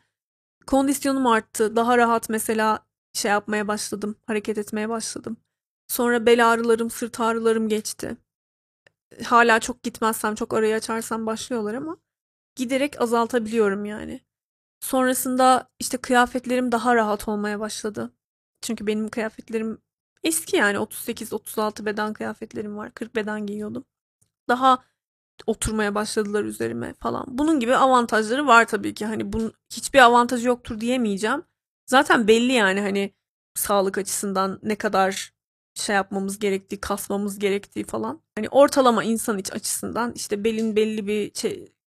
[0.66, 1.76] Kondisyonum arttı.
[1.76, 4.16] Daha rahat mesela şey yapmaya başladım.
[4.26, 5.37] Hareket etmeye başladım.
[5.88, 8.16] Sonra bel ağrılarım, sırt ağrılarım geçti.
[9.25, 11.96] Hala çok gitmezsem, çok arayı açarsam başlıyorlar ama
[12.57, 14.20] giderek azaltabiliyorum yani.
[14.81, 18.12] Sonrasında işte kıyafetlerim daha rahat olmaya başladı.
[18.62, 19.79] Çünkü benim kıyafetlerim
[20.25, 22.94] eski yani 38-36 beden kıyafetlerim var.
[22.94, 23.85] 40 beden giyiyordum.
[24.49, 24.85] Daha
[25.46, 27.25] oturmaya başladılar üzerime falan.
[27.29, 29.07] Bunun gibi avantajları var tabii ki.
[29.07, 31.42] Hani bunun hiçbir avantajı yoktur diyemeyeceğim.
[31.87, 33.14] Zaten belli yani hani
[33.55, 35.36] sağlık açısından ne kadar
[35.76, 38.22] şey yapmamız gerektiği, kasmamız gerektiği falan.
[38.34, 41.30] Hani ortalama insan iç açısından işte belin belli bir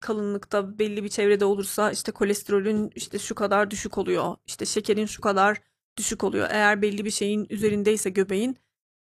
[0.00, 4.36] kalınlıkta belli bir çevrede olursa işte kolesterolün işte şu kadar düşük oluyor.
[4.46, 5.62] İşte şekerin şu kadar
[5.96, 6.48] düşük oluyor.
[6.50, 8.56] Eğer belli bir şeyin üzerindeyse göbeğin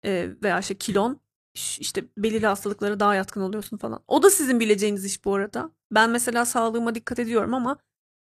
[0.05, 1.19] e, veya işte kilon
[1.79, 4.03] işte belirli hastalıklara daha yatkın oluyorsun falan.
[4.07, 5.71] O da sizin bileceğiniz iş bu arada.
[5.91, 7.77] Ben mesela sağlığıma dikkat ediyorum ama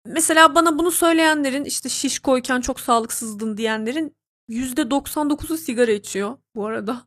[0.06, 4.16] mesela bana bunu söyleyenlerin işte şiş koyken çok sağlıksızdın diyenlerin
[4.48, 7.02] %99'u sigara içiyor bu arada.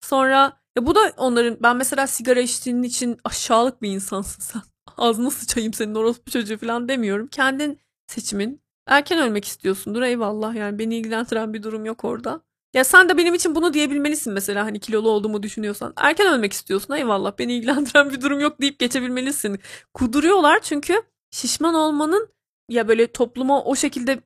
[0.00, 4.62] Sonra ya bu da onların ben mesela sigara içtiğin için aşağılık bir insansın sen.
[4.96, 7.26] Ağzına sıçayım senin orospu çocuğu falan demiyorum.
[7.26, 8.62] Kendin seçimin.
[8.86, 12.40] Erken ölmek istiyorsundur eyvallah yani beni ilgilendiren bir durum yok orada.
[12.74, 15.92] Ya sen de benim için bunu diyebilmelisin mesela hani kilolu olduğumu düşünüyorsan.
[15.96, 19.58] Erken ölmek istiyorsun eyvallah beni ilgilendiren bir durum yok deyip geçebilmelisin.
[19.94, 22.28] Kuduruyorlar çünkü şişman olmanın
[22.68, 24.20] ya böyle topluma o şekilde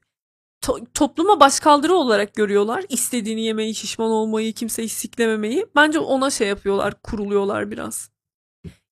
[0.62, 2.84] to- topluma başkaldırı olarak görüyorlar.
[2.88, 5.66] İstediğini yemeyi, şişman olmayı, kimseyi siklememeyi.
[5.76, 8.10] Bence ona şey yapıyorlar, kuruluyorlar biraz.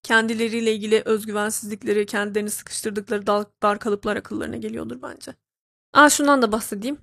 [0.03, 5.33] Kendileriyle ilgili özgüvensizlikleri, kendilerini sıkıştırdıkları dar, dar kalıplar akıllarına geliyordur bence.
[5.93, 6.97] Aa şundan da bahsedeyim.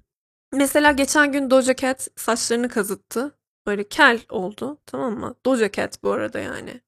[0.52, 3.38] Mesela geçen gün Doja Cat saçlarını kazıttı.
[3.66, 5.34] Böyle kel oldu tamam mı?
[5.46, 6.80] Doja Cat bu arada yani.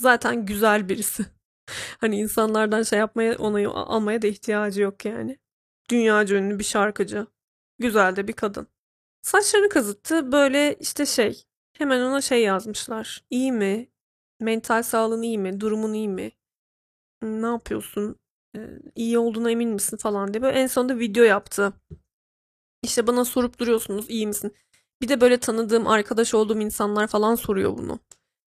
[0.00, 1.26] Zaten güzel birisi.
[2.00, 5.38] hani insanlardan şey yapmaya, onayı almaya da ihtiyacı yok yani.
[5.90, 7.26] Dünyaca ünlü bir şarkıcı.
[7.78, 8.66] Güzel de bir kadın.
[9.22, 10.32] Saçlarını kazıttı.
[10.32, 11.44] Böyle işte şey.
[11.72, 13.24] Hemen ona şey yazmışlar.
[13.30, 13.88] İyi mi?
[14.40, 15.60] Mental sağlığın iyi mi?
[15.60, 16.32] Durumun iyi mi?
[17.22, 18.16] Ne yapıyorsun?
[18.56, 18.60] Ee,
[18.96, 20.42] iyi olduğuna emin misin falan diye.
[20.42, 21.72] Böyle en sonunda video yaptı.
[22.82, 24.54] İşte bana sorup duruyorsunuz iyi misin?
[25.02, 27.98] Bir de böyle tanıdığım, arkadaş olduğum insanlar falan soruyor bunu.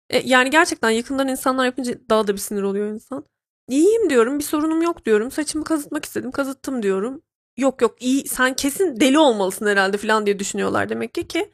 [0.09, 3.25] E, yani gerçekten yakından insanlar yapınca daha da bir sinir oluyor insan.
[3.69, 5.31] İyiyim diyorum, bir sorunum yok diyorum.
[5.31, 7.21] Saçımı kazıtmak istedim, kazıttım diyorum.
[7.57, 11.53] Yok yok iyi, sen kesin deli olmalısın herhalde falan diye düşünüyorlar demek ki ki.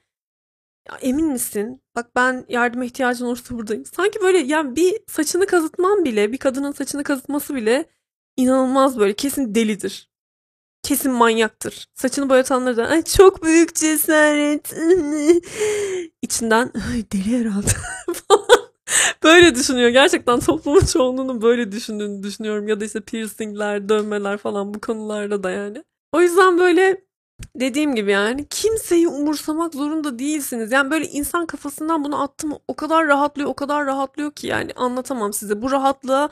[0.90, 1.82] Ya, emin misin?
[1.96, 3.86] Bak ben yardıma ihtiyacın olursa buradayım.
[3.86, 7.86] Sanki böyle yani bir saçını kazıtman bile, bir kadının saçını kazıtması bile
[8.38, 10.10] inanılmaz böyle kesin delidir.
[10.84, 11.88] Kesin manyaktır.
[11.96, 14.74] Saçını boyatanları da ay çok büyük cesaret.
[16.22, 16.72] İçinden
[17.14, 17.72] deli herhalde
[19.24, 19.90] böyle düşünüyor.
[19.90, 22.68] Gerçekten toplumun çoğunluğunun böyle düşündüğünü düşünüyorum.
[22.68, 25.84] Ya da işte piercingler, dövmeler falan bu konularda da yani.
[26.12, 27.02] O yüzden böyle
[27.56, 30.72] dediğim gibi yani kimseyi umursamak zorunda değilsiniz.
[30.72, 35.34] Yani böyle insan kafasından bunu attım o kadar rahatlıyor, o kadar rahatlıyor ki yani anlatamam
[35.34, 35.62] size.
[35.62, 36.30] Bu rahatlığa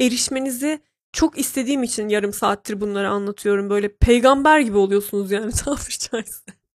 [0.00, 0.80] erişmenizi
[1.12, 3.70] çok istediğim için yarım saattir bunları anlatıyorum.
[3.70, 6.65] Böyle peygamber gibi oluyorsunuz yani tabiri caizse.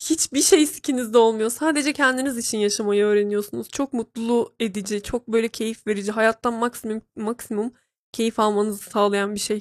[0.00, 1.50] Hiçbir şey sikinizde olmuyor.
[1.50, 3.68] Sadece kendiniz için yaşamayı öğreniyorsunuz.
[3.68, 7.72] Çok mutlu edici, çok böyle keyif verici, hayattan maksimum maksimum
[8.12, 9.60] keyif almanızı sağlayan bir şey.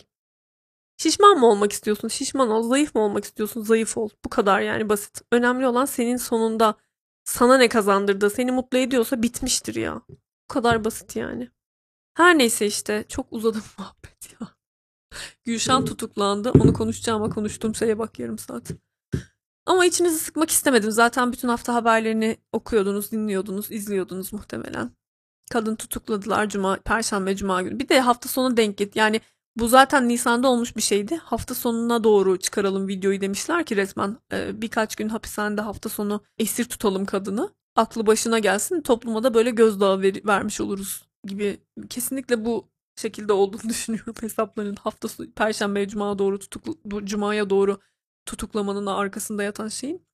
[0.97, 2.07] Şişman mı olmak istiyorsun?
[2.07, 2.69] Şişman ol.
[2.69, 3.61] Zayıf mı olmak istiyorsun?
[3.61, 4.09] Zayıf ol.
[4.25, 5.21] Bu kadar yani basit.
[5.31, 6.75] Önemli olan senin sonunda
[7.23, 10.01] sana ne kazandırdı, seni mutlu ediyorsa bitmiştir ya.
[10.09, 11.49] Bu kadar basit yani.
[12.13, 14.47] Her neyse işte çok uzadı muhabbet ya.
[15.45, 16.51] Gülşen tutuklandı.
[16.51, 18.71] Onu konuşacağım ama konuştuğum şeye bak yarım saat.
[19.67, 20.91] Ama içinizi sıkmak istemedim.
[20.91, 24.91] Zaten bütün hafta haberlerini okuyordunuz, dinliyordunuz, izliyordunuz muhtemelen.
[25.51, 27.79] Kadın tutukladılar cuma, perşembe, cuma günü.
[27.79, 28.95] Bir de hafta sonu denk get.
[28.95, 29.21] Yani
[29.55, 31.15] bu zaten Nisan'da olmuş bir şeydi.
[31.15, 36.65] Hafta sonuna doğru çıkaralım videoyu demişler ki resmen e, birkaç gün hapishanede hafta sonu esir
[36.65, 37.49] tutalım kadını.
[37.75, 41.57] Aklı başına gelsin topluma da böyle gözdağı ver, vermiş oluruz gibi.
[41.89, 47.79] Kesinlikle bu şekilde olduğunu düşünüyorum hesapların hafta sonu perşembe cuma doğru tutuklu cumaya doğru
[48.27, 50.07] tutuklamanın arkasında yatan şeyin.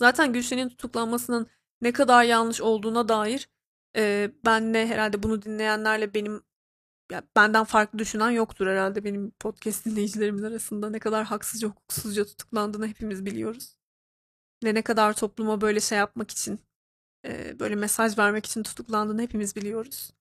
[0.00, 1.46] Zaten Gülşen'in tutuklanmasının
[1.82, 3.48] ne kadar yanlış olduğuna dair
[3.96, 6.42] e, benle herhalde bunu dinleyenlerle benim
[7.12, 10.90] ya benden farklı düşünen yoktur herhalde benim podcast dinleyicilerimiz arasında.
[10.90, 13.76] Ne kadar haksızca hukuksuzca tutuklandığını hepimiz biliyoruz.
[14.64, 16.60] Ve ne kadar topluma böyle şey yapmak için,
[17.26, 20.12] e, böyle mesaj vermek için tutuklandığını hepimiz biliyoruz.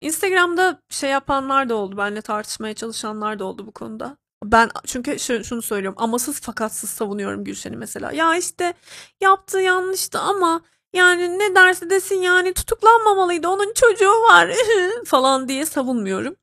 [0.00, 4.18] Instagram'da şey yapanlar da oldu, benimle tartışmaya çalışanlar da oldu bu konuda.
[4.44, 8.12] Ben çünkü şunu söylüyorum, amasız fakatsız savunuyorum Gülşen'i mesela.
[8.12, 8.74] Ya işte
[9.20, 14.52] yaptığı yanlıştı ama yani ne derse desin yani tutuklanmamalıydı onun çocuğu var
[15.04, 16.36] falan diye savunmuyorum.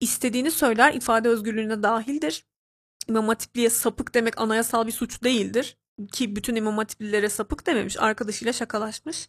[0.00, 2.44] İstediğini söyler ifade özgürlüğüne dahildir.
[3.08, 5.76] İmam Hatipli'ye sapık demek anayasal bir suç değildir.
[6.12, 9.28] Ki bütün İmam Hatiplilere sapık dememiş arkadaşıyla şakalaşmış.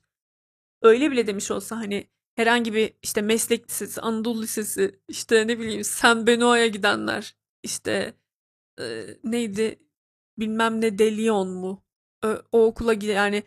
[0.81, 5.83] Öyle bile demiş olsa hani herhangi bir işte meslek lisesi, Anadolu Lisesi, işte ne bileyim
[5.83, 8.13] San Benoa'ya gidenler, işte
[8.79, 8.83] e,
[9.23, 9.79] neydi
[10.39, 11.83] bilmem ne De Lyon mu?
[12.25, 13.43] O, o okula giden yani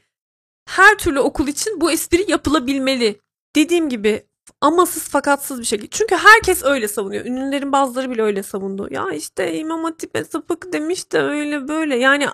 [0.69, 3.21] her türlü okul için bu espri yapılabilmeli.
[3.57, 4.27] Dediğim gibi
[4.61, 5.89] amasız fakatsız bir şekilde.
[5.91, 7.25] Çünkü herkes öyle savunuyor.
[7.25, 8.89] Ünlülerin bazıları bile öyle savundu.
[8.91, 11.97] Ya işte İmam Hatip'e sapık demiş de öyle böyle.
[11.97, 12.27] Yani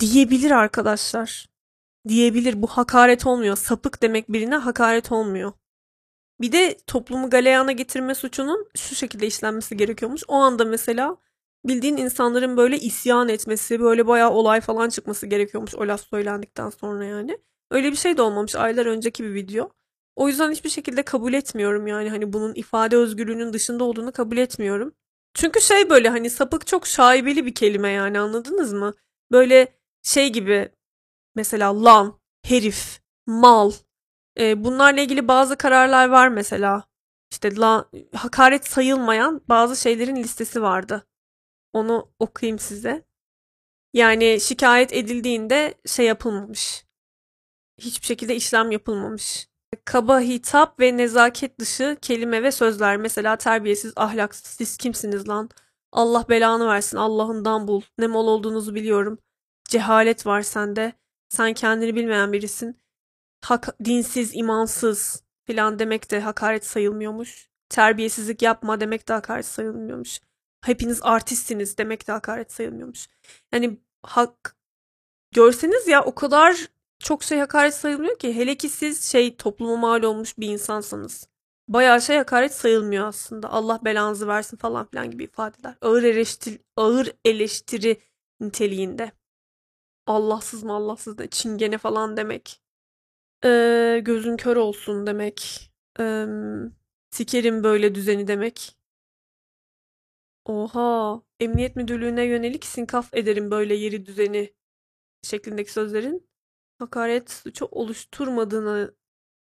[0.00, 1.48] diyebilir arkadaşlar.
[2.08, 2.62] Diyebilir.
[2.62, 3.56] Bu hakaret olmuyor.
[3.56, 5.52] Sapık demek birine hakaret olmuyor.
[6.40, 10.22] Bir de toplumu galeyana getirme suçunun şu şekilde işlenmesi gerekiyormuş.
[10.28, 11.16] O anda mesela
[11.64, 17.04] bildiğin insanların böyle isyan etmesi, böyle bayağı olay falan çıkması gerekiyormuş o laf söylendikten sonra
[17.04, 17.38] yani.
[17.70, 19.70] Öyle bir şey de olmamış aylar önceki bir video.
[20.16, 24.94] O yüzden hiçbir şekilde kabul etmiyorum yani hani bunun ifade özgürlüğünün dışında olduğunu kabul etmiyorum.
[25.34, 28.94] Çünkü şey böyle hani sapık çok şaibeli bir kelime yani anladınız mı?
[29.32, 30.68] Böyle şey gibi
[31.34, 33.72] mesela lan, herif, mal.
[34.38, 36.84] E, bunlarla ilgili bazı kararlar var mesela.
[37.32, 41.06] İşte lan, hakaret sayılmayan bazı şeylerin listesi vardı.
[41.72, 43.04] Onu okuyayım size.
[43.92, 46.84] Yani şikayet edildiğinde şey yapılmamış.
[47.78, 49.48] Hiçbir şekilde işlem yapılmamış.
[49.84, 52.96] Kaba hitap ve nezaket dışı kelime ve sözler.
[52.96, 55.50] Mesela terbiyesiz, ahlaksız, siz kimsiniz lan?
[55.92, 57.82] Allah belanı versin, Allah'ından bul.
[57.98, 59.18] Ne mal olduğunuzu biliyorum.
[59.68, 60.92] Cehalet var sende.
[61.28, 62.83] Sen kendini bilmeyen birisin.
[63.44, 67.48] Hak, dinsiz, imansız filan demek de hakaret sayılmıyormuş.
[67.68, 70.20] Terbiyesizlik yapma demek de hakaret sayılmıyormuş
[70.64, 73.08] hepiniz artistsiniz demek de hakaret sayılmıyormuş.
[73.52, 74.56] Yani hak
[75.32, 80.02] görseniz ya o kadar çok şey hakaret sayılmıyor ki hele ki siz şey topluma mal
[80.02, 81.28] olmuş bir insansanız.
[81.68, 83.50] Bayağı şey hakaret sayılmıyor aslında.
[83.50, 85.74] Allah belanızı versin falan filan gibi ifadeler.
[85.82, 88.00] Ağır eleştiri, ağır eleştiri
[88.40, 89.12] niteliğinde.
[90.06, 92.63] Allahsız mı Allahsız da çingene falan demek.
[93.44, 95.70] Ee, gözün kör olsun demek.
[96.00, 96.26] Ee,
[97.10, 98.76] sikerim böyle düzeni demek.
[100.44, 101.22] Oha!
[101.40, 104.54] Emniyet müdürlüğüne yönelik sinkaf ederim böyle yeri düzeni
[105.22, 106.28] şeklindeki sözlerin
[106.78, 108.90] hakaret suçu oluşturmadığına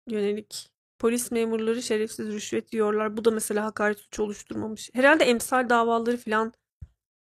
[0.09, 3.17] yönelik polis memurları şerefsiz rüşvet diyorlar.
[3.17, 4.89] Bu da mesela hakaret suçu oluşturmamış.
[4.93, 6.53] Herhalde emsal davaları falan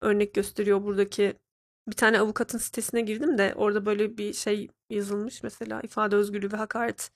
[0.02, 1.36] örnek gösteriyor buradaki.
[1.92, 6.58] Bir tane avukatın sitesine girdim de orada böyle bir şey yazılmış mesela ifade özgürlüğü ve
[6.58, 7.12] hakaret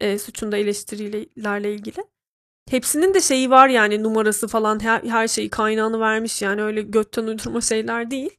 [0.00, 2.04] e, suçunda eleştirilerle ilgili.
[2.70, 7.26] Hepsinin de şeyi var yani numarası falan her, her şeyi kaynağını vermiş yani öyle götten
[7.26, 8.30] uydurma şeyler değil.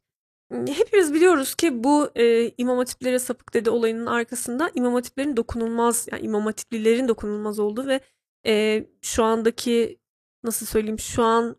[0.51, 6.25] Hepimiz biliyoruz ki bu e, imam hatiplere sapık dedi olayının arkasında imam hatiplerin dokunulmaz yani
[6.25, 7.99] imam hatiplilerin dokunulmaz olduğu ve
[8.45, 9.99] e, şu andaki
[10.43, 11.55] nasıl söyleyeyim şu an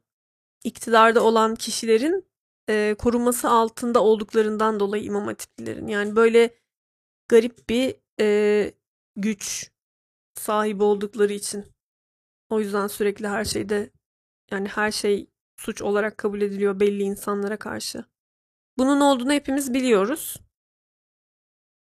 [0.65, 2.30] iktidarda olan kişilerin
[2.71, 6.55] e, korunması altında olduklarından dolayı imam hatiplilerin yani böyle
[7.29, 8.73] garip bir e,
[9.17, 9.71] güç
[10.35, 11.65] sahibi oldukları için
[12.51, 13.91] o yüzden sürekli her şeyde
[14.51, 18.05] yani her şey suç olarak kabul ediliyor belli insanlara karşı.
[18.79, 20.37] Bunun olduğunu hepimiz biliyoruz.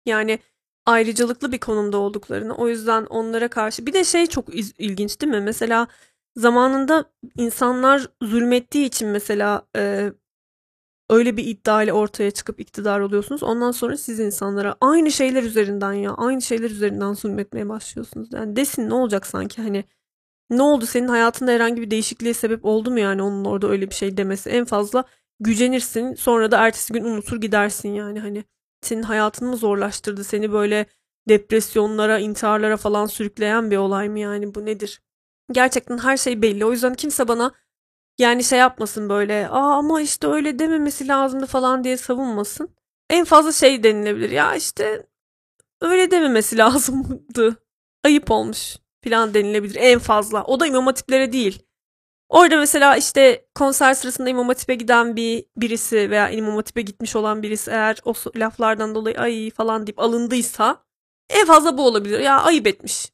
[0.06, 0.38] Yani
[0.86, 2.56] ayrıcalıklı bir konumda olduklarını.
[2.56, 5.40] O yüzden onlara karşı bir de şey çok ilginç değil mi?
[5.40, 5.88] Mesela
[6.36, 10.12] zamanında insanlar zulmettiği için mesela e,
[11.10, 13.42] öyle bir iddia ile ortaya çıkıp iktidar oluyorsunuz.
[13.42, 18.28] Ondan sonra siz insanlara aynı şeyler üzerinden ya aynı şeyler üzerinden zulmetmeye başlıyorsunuz.
[18.32, 19.84] Yani desin ne olacak sanki hani
[20.50, 23.94] ne oldu senin hayatında herhangi bir değişikliğe sebep oldu mu yani onun orada öyle bir
[23.94, 24.50] şey demesi?
[24.50, 25.04] En fazla
[25.40, 28.44] gücenirsin sonra da ertesi gün unutur gidersin yani hani
[28.82, 30.86] senin hayatını mı zorlaştırdı seni böyle
[31.28, 35.02] depresyonlara intiharlara falan sürükleyen bir olay mı yani bu nedir?
[35.52, 37.52] Gerçekten her şey belli o yüzden kimse bana
[38.18, 42.68] yani şey yapmasın böyle aa ama işte öyle dememesi lazımdı falan diye savunmasın.
[43.10, 45.06] En fazla şey denilebilir ya işte
[45.80, 47.56] öyle dememesi lazımdı
[48.04, 50.44] ayıp olmuş falan denilebilir en fazla.
[50.44, 51.62] O da imam hatiplere değil.
[52.28, 57.42] Orada mesela işte konser sırasında İmam Hatip'e giden bir birisi veya İmam Hatip'e gitmiş olan
[57.42, 60.84] birisi eğer o laflardan dolayı ay falan deyip alındıysa
[61.30, 62.18] en fazla bu olabilir.
[62.20, 63.12] Ya ayıp etmiş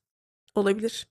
[0.54, 1.06] olabilir.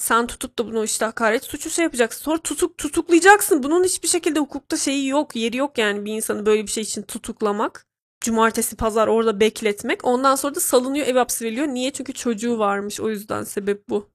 [0.00, 2.22] Sen tutup da bunu işte hakaret suçu şey yapacaksın.
[2.22, 3.62] Sonra tutuk tutuklayacaksın.
[3.62, 7.02] Bunun hiçbir şekilde hukukta şeyi yok, yeri yok yani bir insanı böyle bir şey için
[7.02, 7.86] tutuklamak.
[8.20, 10.04] Cumartesi, pazar orada bekletmek.
[10.04, 11.66] Ondan sonra da salınıyor, ev hapsi veriliyor.
[11.66, 11.92] Niye?
[11.92, 13.00] Çünkü çocuğu varmış.
[13.00, 14.10] O yüzden sebep bu.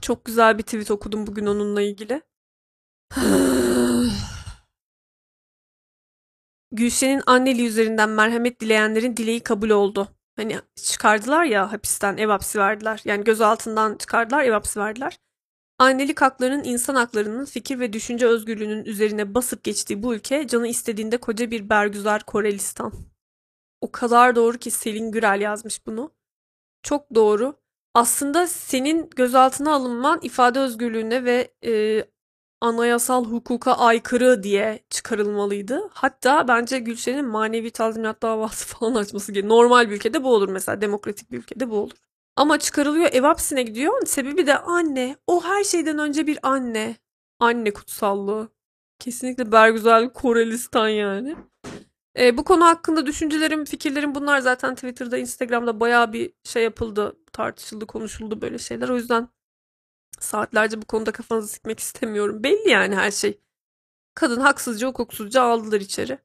[0.00, 2.22] Çok güzel bir tweet okudum bugün onunla ilgili.
[6.72, 10.08] Gülşen'in anneliği üzerinden merhamet dileyenlerin dileği kabul oldu.
[10.36, 13.00] Hani çıkardılar ya hapisten ev hapsi verdiler.
[13.04, 15.18] Yani gözaltından çıkardılar ev hapsi verdiler.
[15.78, 21.16] Annelik haklarının insan haklarının fikir ve düşünce özgürlüğünün üzerine basıp geçtiği bu ülke canı istediğinde
[21.16, 22.92] koca bir bergüzar Korelistan.
[23.80, 26.10] O kadar doğru ki Selin Gürel yazmış bunu.
[26.82, 27.56] Çok doğru.
[27.94, 32.04] Aslında senin gözaltına alınman ifade özgürlüğüne ve e,
[32.64, 35.90] anayasal hukuka aykırı diye çıkarılmalıydı.
[35.92, 39.54] Hatta bence Gülşen'in manevi tazminat davası falan açması gerekiyor.
[39.54, 40.80] Normal bir ülkede bu olur mesela.
[40.80, 41.96] Demokratik bir ülkede bu olur.
[42.36, 44.06] Ama çıkarılıyor ev hapsine gidiyor.
[44.06, 45.16] Sebebi de anne.
[45.26, 46.96] O her şeyden önce bir anne.
[47.40, 48.48] Anne kutsallığı.
[48.98, 51.36] Kesinlikle Bergüzel Korelistan yani.
[52.18, 57.86] E, bu konu hakkında düşüncelerim, fikirlerim bunlar zaten Twitter'da, Instagram'da bayağı bir şey yapıldı, tartışıldı,
[57.86, 58.88] konuşuldu böyle şeyler.
[58.88, 59.28] O yüzden
[60.24, 62.44] saatlerce bu konuda kafanızı sıkmak istemiyorum.
[62.44, 63.40] Belli yani her şey.
[64.14, 66.18] Kadın haksızca, hukuksuzca aldılar içeri.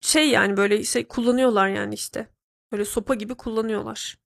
[0.00, 2.28] Şey yani böyle şey kullanıyorlar yani işte.
[2.72, 4.18] Böyle sopa gibi kullanıyorlar.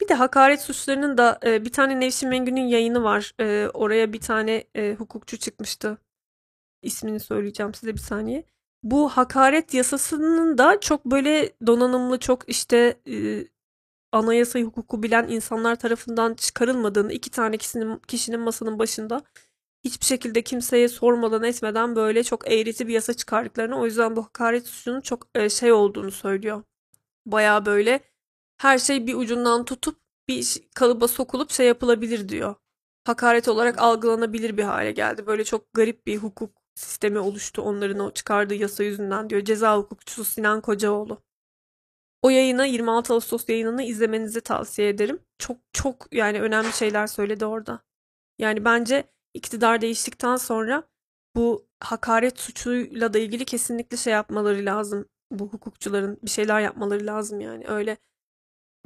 [0.00, 3.32] Bir de hakaret suçlarının da e, bir tane Nevşin Mengü'nün yayını var.
[3.40, 5.98] E, oraya bir tane e, hukukçu çıkmıştı.
[6.82, 8.44] İsmini söyleyeceğim size bir saniye
[8.82, 13.44] bu hakaret yasasının da çok böyle donanımlı, çok işte e,
[14.12, 19.22] anayasayı, hukuku bilen insanlar tarafından çıkarılmadığını, iki tane kişinin, kişinin masanın başında
[19.84, 24.66] hiçbir şekilde kimseye sormadan etmeden böyle çok eğreti bir yasa çıkardıklarını, o yüzden bu hakaret
[24.66, 26.62] suçunun çok e, şey olduğunu söylüyor.
[27.26, 28.00] Baya böyle
[28.58, 32.54] her şey bir ucundan tutup bir kalıba sokulup şey yapılabilir diyor.
[33.04, 35.26] Hakaret olarak algılanabilir bir hale geldi.
[35.26, 40.24] Böyle çok garip bir hukuk sistemi oluştu onların o çıkardığı yasa yüzünden diyor ceza hukukçusu
[40.24, 41.22] Sinan Kocaoğlu.
[42.22, 45.20] O yayını 26 Ağustos yayınını izlemenizi tavsiye ederim.
[45.38, 47.80] Çok çok yani önemli şeyler söyledi orada.
[48.38, 49.04] Yani bence
[49.34, 50.82] iktidar değiştikten sonra
[51.36, 55.08] bu hakaret suçuyla da ilgili kesinlikle şey yapmaları lazım.
[55.30, 57.96] Bu hukukçuların bir şeyler yapmaları lazım yani öyle.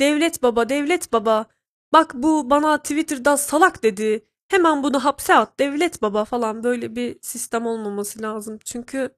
[0.01, 1.47] Devlet baba, devlet baba.
[1.93, 7.19] Bak bu bana Twitter'da salak dedi hemen bunu hapse at devlet baba falan böyle bir
[7.23, 8.59] sistem olmaması lazım.
[8.65, 9.11] Çünkü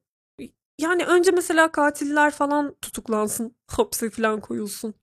[0.78, 4.94] yani önce mesela katiller falan tutuklansın, hapse falan koyulsun.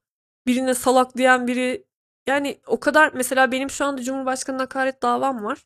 [0.48, 1.86] Birine salak diyen biri
[2.28, 5.66] yani o kadar mesela benim şu anda Cumhurbaşkanı hakaret davam var.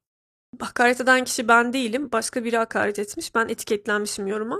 [0.59, 2.11] Hakaret eden kişi ben değilim.
[2.11, 3.35] Başka biri hakaret etmiş.
[3.35, 4.59] Ben etiketlenmişim yoruma.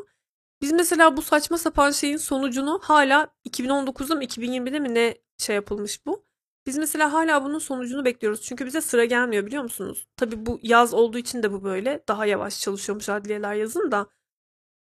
[0.62, 6.06] Biz mesela bu saçma sapan şeyin sonucunu hala 2019'da mı 2020'de mi ne şey yapılmış
[6.06, 6.26] bu?
[6.68, 8.42] Biz mesela hala bunun sonucunu bekliyoruz.
[8.42, 10.08] Çünkü bize sıra gelmiyor biliyor musunuz?
[10.18, 12.04] Tabii bu yaz olduğu için de bu böyle.
[12.08, 14.08] Daha yavaş çalışıyormuş adliyeler yazın da.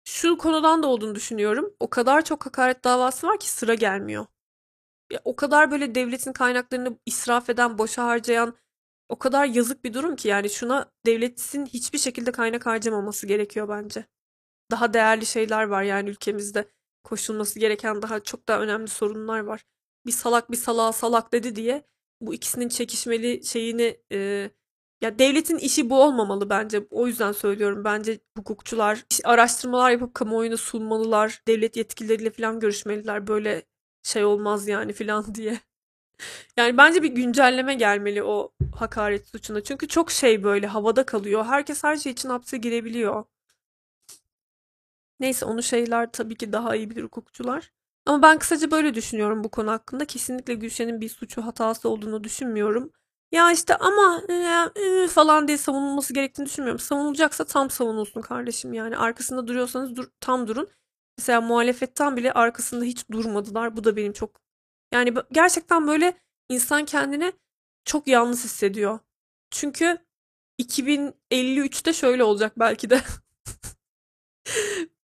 [0.04, 1.74] Şu konudan da olduğunu düşünüyorum.
[1.80, 4.26] O kadar çok hakaret davası var ki sıra gelmiyor.
[5.12, 8.56] Ya, o kadar böyle devletin kaynaklarını israf eden, boşa harcayan
[9.08, 14.06] o kadar yazık bir durum ki yani şuna devletin hiçbir şekilde kaynak harcamaması gerekiyor bence.
[14.70, 16.68] Daha değerli şeyler var yani ülkemizde
[17.04, 19.64] koşulması gereken daha çok daha önemli sorunlar var
[20.06, 21.86] bir salak bir salağa salak dedi diye
[22.20, 24.50] bu ikisinin çekişmeli şeyini e,
[25.02, 26.86] ya devletin işi bu olmamalı bence.
[26.90, 27.84] O yüzden söylüyorum.
[27.84, 31.42] Bence hukukçular araştırmalar yapıp kamuoyuna sunmalılar.
[31.48, 33.26] Devlet yetkilileriyle falan görüşmeliler.
[33.26, 33.62] Böyle
[34.02, 35.60] şey olmaz yani falan diye.
[36.56, 39.62] Yani bence bir güncelleme gelmeli o hakaret suçuna.
[39.62, 41.44] Çünkü çok şey böyle havada kalıyor.
[41.44, 43.24] Herkes her şey için hapse girebiliyor.
[45.20, 47.72] Neyse onu şeyler tabii ki daha iyi bilir hukukçular.
[48.06, 50.04] Ama ben kısaca böyle düşünüyorum bu konu hakkında.
[50.04, 52.92] Kesinlikle Gülşen'in bir suçu hatası olduğunu düşünmüyorum.
[53.32, 54.22] Ya işte ama
[54.76, 56.78] e, falan diye savunulması gerektiğini düşünmüyorum.
[56.78, 58.96] Savunulacaksa tam savunulsun kardeşim yani.
[58.96, 60.68] Arkasında duruyorsanız dur, tam durun.
[61.18, 63.76] Mesela muhalefetten bile arkasında hiç durmadılar.
[63.76, 64.40] Bu da benim çok...
[64.92, 66.14] Yani gerçekten böyle
[66.48, 67.32] insan kendini
[67.84, 68.98] çok yalnız hissediyor.
[69.50, 69.98] Çünkü
[70.62, 73.02] 2053'te şöyle olacak belki de.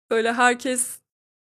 [0.10, 1.00] böyle herkes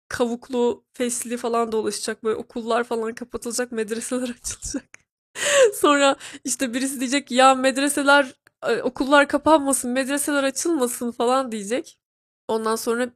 [0.09, 2.25] kavuklu, fesli falan dolaşacak.
[2.25, 4.99] Böyle okullar falan kapatılacak, medreseler açılacak.
[5.74, 8.35] Sonra işte birisi diyecek ya medreseler,
[8.68, 11.99] e, okullar kapanmasın, medreseler açılmasın falan diyecek.
[12.49, 13.11] Ondan sonra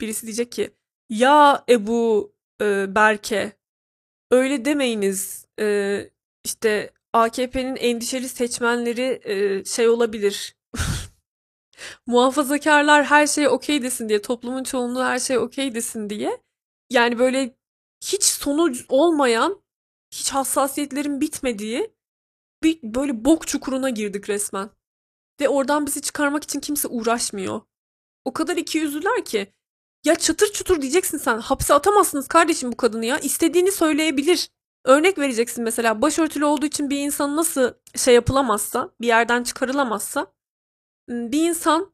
[0.00, 0.70] birisi diyecek ki
[1.10, 2.32] ya Ebu
[2.62, 3.52] e, Berke
[4.30, 5.46] öyle demeyiniz.
[5.60, 6.10] E,
[6.44, 10.56] işte AKP'nin endişeli seçmenleri e, şey olabilir.
[12.06, 16.40] muhafazakarlar her şey okey desin diye, toplumun çoğunluğu her şey okey desin diye.
[16.90, 17.56] Yani böyle
[18.04, 19.61] hiç sonuç olmayan,
[20.12, 21.94] hiç hassasiyetlerin bitmediği
[22.62, 24.70] bir böyle bok çukuruna girdik resmen.
[25.40, 27.60] Ve oradan bizi çıkarmak için kimse uğraşmıyor.
[28.24, 29.52] O kadar ikiyüzlüler ki.
[30.04, 31.38] Ya çatır çutur diyeceksin sen.
[31.38, 33.18] Hapse atamazsınız kardeşim bu kadını ya.
[33.18, 34.50] İstediğini söyleyebilir.
[34.84, 40.26] Örnek vereceksin mesela başörtülü olduğu için bir insan nasıl şey yapılamazsa, bir yerden çıkarılamazsa
[41.08, 41.92] bir insan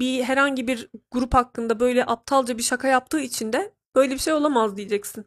[0.00, 4.32] bir herhangi bir grup hakkında böyle aptalca bir şaka yaptığı için de böyle bir şey
[4.32, 5.26] olamaz diyeceksin.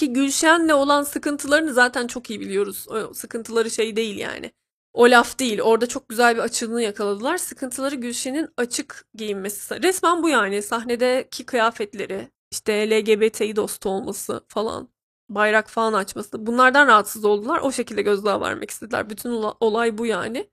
[0.00, 2.86] Ki Gülşen'le olan sıkıntılarını zaten çok iyi biliyoruz.
[2.88, 4.52] O sıkıntıları şey değil yani.
[4.92, 5.60] O laf değil.
[5.60, 7.38] Orada çok güzel bir açılımını yakaladılar.
[7.38, 9.82] Sıkıntıları Gülşen'in açık giyinmesi.
[9.82, 10.62] Resmen bu yani.
[10.62, 14.88] Sahnedeki kıyafetleri, işte LGBT'yi dostu olması falan.
[15.28, 16.46] Bayrak falan açması.
[16.46, 17.60] Bunlardan rahatsız oldular.
[17.60, 19.10] O şekilde gözdağı vermek istediler.
[19.10, 19.30] Bütün
[19.60, 20.50] olay bu yani.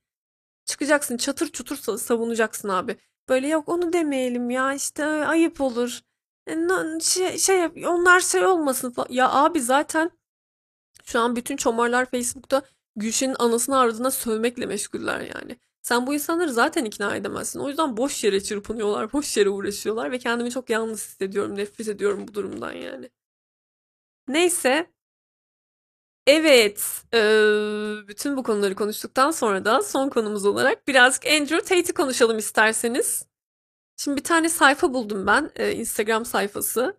[0.65, 2.97] Çıkacaksın çatır çutur savunacaksın abi.
[3.29, 6.01] Böyle yok onu demeyelim ya işte ayıp olur.
[6.47, 9.07] E, şey, şey onlar şey olmasın falan.
[9.11, 10.11] Ya abi zaten
[11.05, 12.61] şu an bütün çomarlar Facebook'ta
[12.95, 15.57] Gülşen'in anasını ardına sövmekle meşguller yani.
[15.83, 17.59] Sen bu insanları zaten ikna edemezsin.
[17.59, 22.27] O yüzden boş yere çırpınıyorlar, boş yere uğraşıyorlar ve kendimi çok yalnız hissediyorum, nefret ediyorum
[22.27, 23.09] bu durumdan yani.
[24.27, 24.91] Neyse.
[26.27, 32.37] Evet, eee, bütün bu konuları konuştuktan sonra da son konumuz olarak birazcık Andrew Tate'i konuşalım
[32.37, 33.25] isterseniz.
[33.97, 36.97] Şimdi bir tane sayfa buldum ben, eee, Instagram sayfası.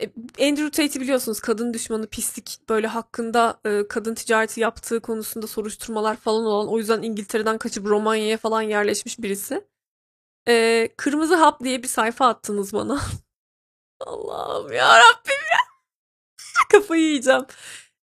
[0.00, 0.04] E,
[0.48, 6.44] Andrew Tate'i biliyorsunuz kadın düşmanı, pislik böyle hakkında e, kadın ticareti yaptığı konusunda soruşturmalar falan
[6.44, 9.64] olan o yüzden İngiltere'den kaçıp Romanya'ya falan yerleşmiş birisi.
[10.48, 13.00] E, Kırmızı Hap diye bir sayfa attınız bana.
[14.00, 15.58] Allah'ım ya Rabbim ya.
[16.72, 17.46] Kafayı yiyeceğim.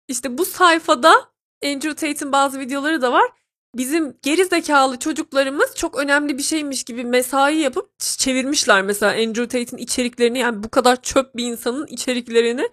[0.07, 1.31] İşte bu sayfada
[1.65, 3.31] Andrew Tate'in bazı videoları da var
[3.75, 9.81] bizim geri zekalı çocuklarımız çok önemli bir şeymiş gibi mesai yapıp çevirmişler mesela Andrew Tate'in
[9.81, 12.69] içeriklerini yani bu kadar çöp bir insanın içeriklerini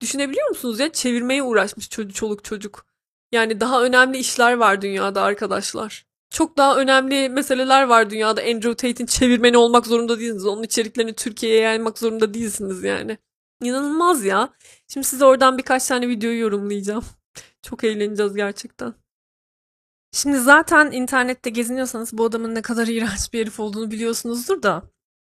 [0.00, 2.86] düşünebiliyor musunuz ya çevirmeye uğraşmış çocuk çoluk çocuk.
[3.32, 6.06] Yani daha önemli işler var dünyada arkadaşlar.
[6.30, 8.40] Çok daha önemli meseleler var dünyada.
[8.40, 10.46] Andrew Tate'in çevirmeni olmak zorunda değilsiniz.
[10.46, 13.18] Onun içeriklerini Türkiye'ye yaymak zorunda değilsiniz yani.
[13.62, 14.48] İnanılmaz ya.
[14.88, 17.04] Şimdi size oradan birkaç tane videoyu yorumlayacağım.
[17.62, 18.94] Çok eğleneceğiz gerçekten.
[20.16, 24.82] Şimdi zaten internette geziniyorsanız bu adamın ne kadar iğrenç bir herif olduğunu biliyorsunuzdur da.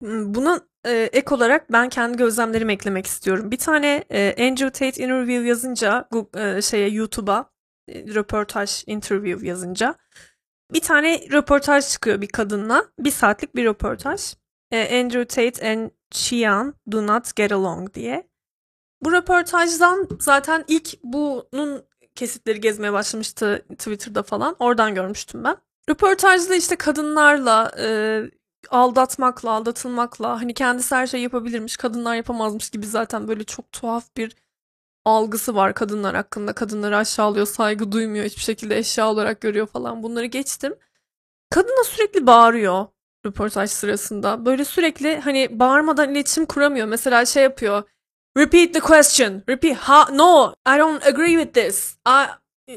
[0.01, 3.51] Buna e, ek olarak ben kendi gözlemlerimi eklemek istiyorum.
[3.51, 7.51] Bir tane e, Andrew Tate interview yazınca e, şeye YouTube'a
[7.87, 9.95] e, röportaj interview yazınca
[10.73, 12.85] bir tane röportaj çıkıyor bir kadınla.
[12.99, 14.33] Bir saatlik bir röportaj.
[14.71, 18.29] E, Andrew Tate and Xian do not get along diye.
[19.01, 21.90] Bu röportajdan zaten ilk bunun
[22.21, 24.55] kesitleri gezmeye başlamıştı Twitter'da falan.
[24.59, 25.57] Oradan görmüştüm ben.
[25.89, 28.21] Röportajda işte kadınlarla e,
[28.69, 34.35] aldatmakla, aldatılmakla hani kendisi her şey yapabilirmiş, kadınlar yapamazmış gibi zaten böyle çok tuhaf bir
[35.05, 36.53] algısı var kadınlar hakkında.
[36.53, 40.03] Kadınları aşağılıyor, saygı duymuyor, hiçbir şekilde eşya olarak görüyor falan.
[40.03, 40.75] Bunları geçtim.
[41.49, 42.85] Kadına sürekli bağırıyor
[43.25, 44.45] röportaj sırasında.
[44.45, 46.87] Böyle sürekli hani bağırmadan iletişim kuramıyor.
[46.87, 47.83] Mesela şey yapıyor.
[48.37, 49.43] Repeat the question.
[49.49, 49.77] Repeat.
[49.77, 51.97] Ha, no, I don't agree with this.
[52.05, 52.27] I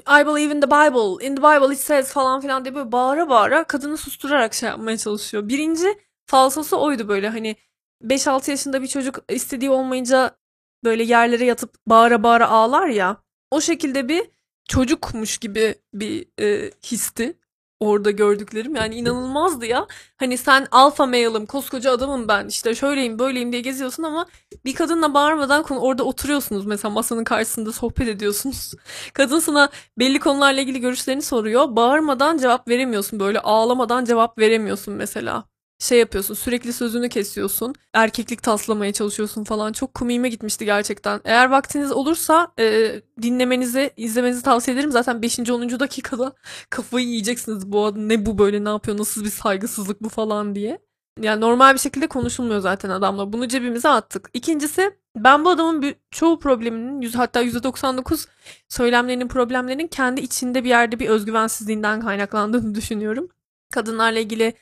[0.06, 1.26] I believe in the Bible.
[1.26, 4.96] In the Bible it says falan filan diye böyle bağıra bağıra kadını susturarak şey yapmaya
[4.96, 5.48] çalışıyor.
[5.48, 7.56] Birinci falsosu oydu böyle hani
[8.02, 10.36] 5-6 yaşında bir çocuk istediği olmayınca
[10.84, 13.16] böyle yerlere yatıp bağıra bağıra ağlar ya.
[13.50, 14.30] O şekilde bir
[14.68, 17.38] çocukmuş gibi bir e, histi
[17.80, 18.76] orada gördüklerim.
[18.76, 19.86] Yani inanılmazdı ya.
[20.16, 24.26] Hani sen alfa male'ım, koskoca adamım ben, işte şöyleyim, böyleyim diye geziyorsun ama
[24.64, 28.72] bir kadınla bağırmadan orada oturuyorsunuz mesela masanın karşısında sohbet ediyorsunuz.
[29.12, 29.68] Kadın sana
[29.98, 31.76] belli konularla ilgili görüşlerini soruyor.
[31.76, 35.44] Bağırmadan cevap veremiyorsun böyle ağlamadan cevap veremiyorsun mesela
[35.84, 37.74] şey yapıyorsun sürekli sözünü kesiyorsun.
[37.92, 39.72] Erkeklik taslamaya çalışıyorsun falan.
[39.72, 41.20] Çok komiğime gitmişti gerçekten.
[41.24, 44.92] Eğer vaktiniz olursa e, dinlemenizi, izlemenizi tavsiye ederim.
[44.92, 45.38] Zaten 5.
[45.50, 45.80] 10.
[45.80, 46.32] dakikada
[46.70, 50.78] kafayı yiyeceksiniz bu adam ne bu böyle ne yapıyor nasıl bir saygısızlık bu falan diye.
[51.20, 53.32] Yani normal bir şekilde konuşulmuyor zaten adamla.
[53.32, 54.30] Bunu cebimize attık.
[54.34, 58.26] İkincisi ben bu adamın bir, çoğu probleminin yüz, hatta %99
[58.68, 63.28] söylemlerinin problemlerinin kendi içinde bir yerde bir özgüvensizliğinden kaynaklandığını düşünüyorum.
[63.72, 64.54] Kadınlarla ilgili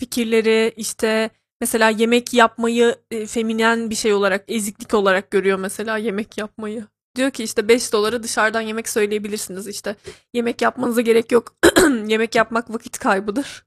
[0.00, 1.30] fikirleri işte
[1.60, 6.86] mesela yemek yapmayı e, feminen bir şey olarak eziklik olarak görüyor mesela yemek yapmayı.
[7.16, 9.96] Diyor ki işte 5 dolara dışarıdan yemek söyleyebilirsiniz işte.
[10.34, 11.56] Yemek yapmanıza gerek yok.
[12.06, 13.66] yemek yapmak vakit kaybıdır.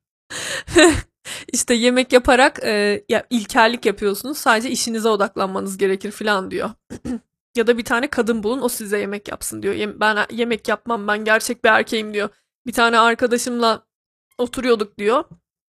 [1.54, 4.38] İşte yemek yaparak e, ya ilkellik yapıyorsunuz.
[4.38, 6.70] Sadece işinize odaklanmanız gerekir falan diyor.
[7.58, 9.76] ya da bir tane kadın bulun o size yemek yapsın diyor.
[10.00, 12.30] Ben yemek yapmam ben gerçek bir erkeğim diyor.
[12.68, 13.86] Bir tane arkadaşımla
[14.38, 15.24] oturuyorduk diyor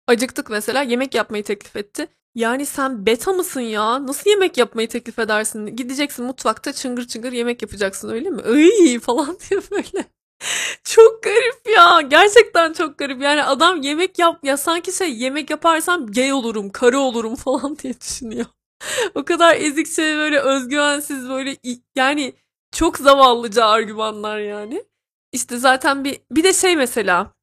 [0.07, 2.07] Acıktık mesela yemek yapmayı teklif etti.
[2.35, 4.07] Yani sen beta mısın ya?
[4.07, 5.75] Nasıl yemek yapmayı teklif edersin?
[5.75, 8.41] Gideceksin mutfakta çıngır çıngır yemek yapacaksın öyle mi?
[8.55, 10.05] Iy falan diye böyle.
[10.83, 12.01] Çok garip ya.
[12.01, 13.21] Gerçekten çok garip.
[13.21, 18.01] Yani adam yemek yap ya sanki şey yemek yaparsam gay olurum, karı olurum falan diye
[18.01, 18.45] düşünüyor.
[19.15, 21.57] o kadar ezikçe böyle özgüvensiz böyle
[21.95, 22.33] yani
[22.71, 24.83] çok zavallıca argümanlar yani.
[25.31, 27.34] İşte zaten bir bir de şey mesela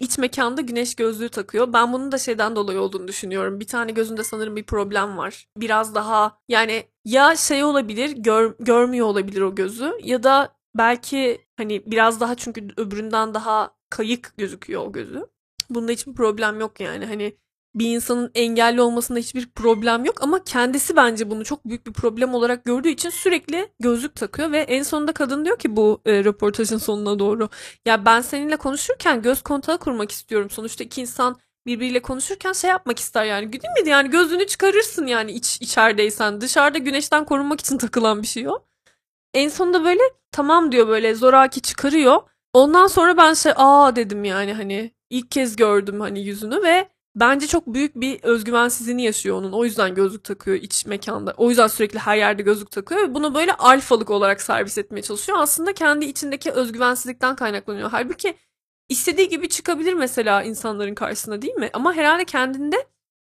[0.00, 1.72] iç mekanda güneş gözlüğü takıyor.
[1.72, 3.60] Ben bunun da şeyden dolayı olduğunu düşünüyorum.
[3.60, 5.46] Bir tane gözünde sanırım bir problem var.
[5.56, 11.82] Biraz daha yani ya şey olabilir, gör, görmüyor olabilir o gözü ya da belki hani
[11.86, 15.26] biraz daha çünkü öbüründen daha kayık gözüküyor o gözü.
[15.70, 17.06] Bunda hiçbir problem yok yani.
[17.06, 17.36] Hani
[17.74, 22.34] bir insanın engelli olmasında hiçbir problem yok ama kendisi bence bunu çok büyük bir problem
[22.34, 26.78] olarak gördüğü için sürekli gözlük takıyor ve en sonunda kadın diyor ki bu e, röportajın
[26.78, 27.48] sonuna doğru
[27.86, 30.50] ya ben seninle konuşurken göz kontağı kurmak istiyorum.
[30.50, 33.52] Sonuçta iki insan birbiriyle konuşurken şey yapmak ister yani.
[33.52, 33.90] Değil mi?
[33.90, 36.40] Yani gözünü çıkarırsın yani iç içerideysen.
[36.40, 38.64] Dışarıda güneşten korunmak için takılan bir şey o.
[39.34, 40.02] En sonunda böyle
[40.32, 42.22] tamam diyor böyle zoraki çıkarıyor.
[42.52, 47.46] Ondan sonra ben şey aa dedim yani hani ilk kez gördüm hani yüzünü ve bence
[47.46, 49.52] çok büyük bir özgüvensizliğini yaşıyor onun.
[49.52, 51.34] O yüzden gözlük takıyor iç mekanda.
[51.36, 55.38] O yüzden sürekli her yerde gözlük takıyor ve bunu böyle alfalık olarak servis etmeye çalışıyor.
[55.40, 57.90] Aslında kendi içindeki özgüvensizlikten kaynaklanıyor.
[57.90, 58.34] Halbuki
[58.88, 61.70] istediği gibi çıkabilir mesela insanların karşısına değil mi?
[61.72, 62.76] Ama herhalde kendinde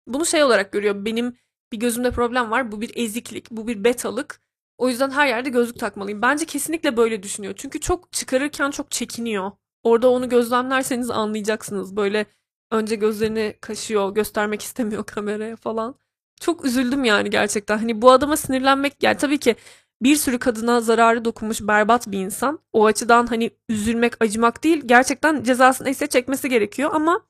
[0.07, 1.05] bunu şey olarak görüyor.
[1.05, 1.37] Benim
[1.71, 2.71] bir gözümde problem var.
[2.71, 4.41] Bu bir eziklik, bu bir betalık.
[4.77, 6.21] O yüzden her yerde gözlük takmalıyım.
[6.21, 7.53] Bence kesinlikle böyle düşünüyor.
[7.57, 9.51] Çünkü çok çıkarırken çok çekiniyor.
[9.83, 11.95] Orada onu gözlemlerseniz anlayacaksınız.
[11.95, 12.25] Böyle
[12.71, 15.95] önce gözlerini kaşıyor, göstermek istemiyor kameraya falan.
[16.41, 17.77] Çok üzüldüm yani gerçekten.
[17.77, 19.55] Hani bu adama sinirlenmek yani tabii ki
[20.01, 22.59] bir sürü kadına zararı dokunmuş berbat bir insan.
[22.73, 24.81] O açıdan hani üzülmek, acımak değil.
[24.85, 27.21] Gerçekten cezasını ise çekmesi gerekiyor ama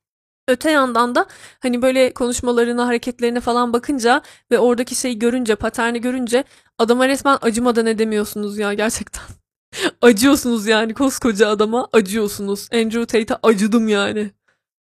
[0.50, 1.26] Öte yandan da
[1.60, 4.22] hani böyle konuşmalarına, hareketlerine falan bakınca
[4.52, 6.44] ve oradaki şeyi görünce, paterni görünce
[6.78, 9.24] adama resmen acımadan edemiyorsunuz ya gerçekten.
[10.02, 12.70] Acıyorsunuz yani koskoca adama acıyorsunuz.
[12.74, 14.32] Andrew Tate'e acıdım yani.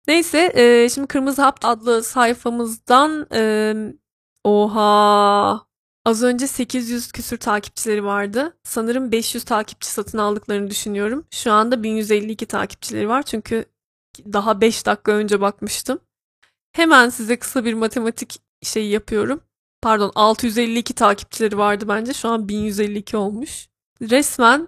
[0.09, 3.73] Neyse e, şimdi Kırmızı Hap adlı sayfamızdan e,
[4.43, 5.65] oha
[6.05, 8.57] az önce 800 küsür takipçileri vardı.
[8.63, 11.25] Sanırım 500 takipçi satın aldıklarını düşünüyorum.
[11.31, 13.65] Şu anda 1152 takipçileri var çünkü
[14.33, 15.99] daha 5 dakika önce bakmıştım.
[16.71, 19.41] Hemen size kısa bir matematik şeyi yapıyorum.
[19.81, 22.13] Pardon 652 takipçileri vardı bence.
[22.13, 23.67] Şu an 1152 olmuş.
[24.01, 24.67] Resmen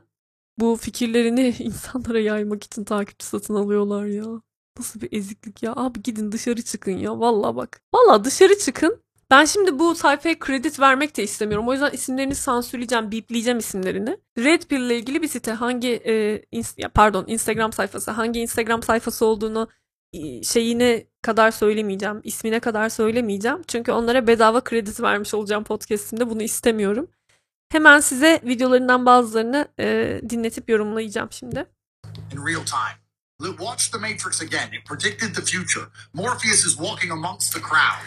[0.58, 4.42] bu fikirlerini insanlara yaymak için takipçi satın alıyorlar ya.
[4.78, 5.74] Nasıl bir eziklik ya.
[5.76, 7.20] Abi gidin dışarı çıkın ya.
[7.20, 7.82] Valla bak.
[7.94, 9.02] Valla dışarı çıkın.
[9.32, 11.68] Ben şimdi bu sayfaya kredi vermek de istemiyorum.
[11.68, 14.18] O yüzden isimlerini sansürleyeceğim, bipleyeceğim isimlerini.
[14.38, 18.84] Red Pill ile ilgili bir site hangi e, ins ya pardon Instagram sayfası, hangi Instagram
[18.84, 19.68] sayfası olduğunu
[20.14, 23.62] e, şeyine kadar söylemeyeceğim, ismine kadar söylemeyeceğim.
[23.68, 26.30] Çünkü onlara bedava kredi vermiş olacağım podcast'imde.
[26.30, 27.08] Bunu istemiyorum.
[27.72, 31.66] Hemen size videolarından bazılarını e, dinletip yorumlayacağım şimdi.
[32.34, 33.01] In real time.
[33.48, 34.74] Watch the Matrix again.
[34.74, 35.86] It predicted the future.
[36.14, 38.02] Morpheus is walking amongst the crowd.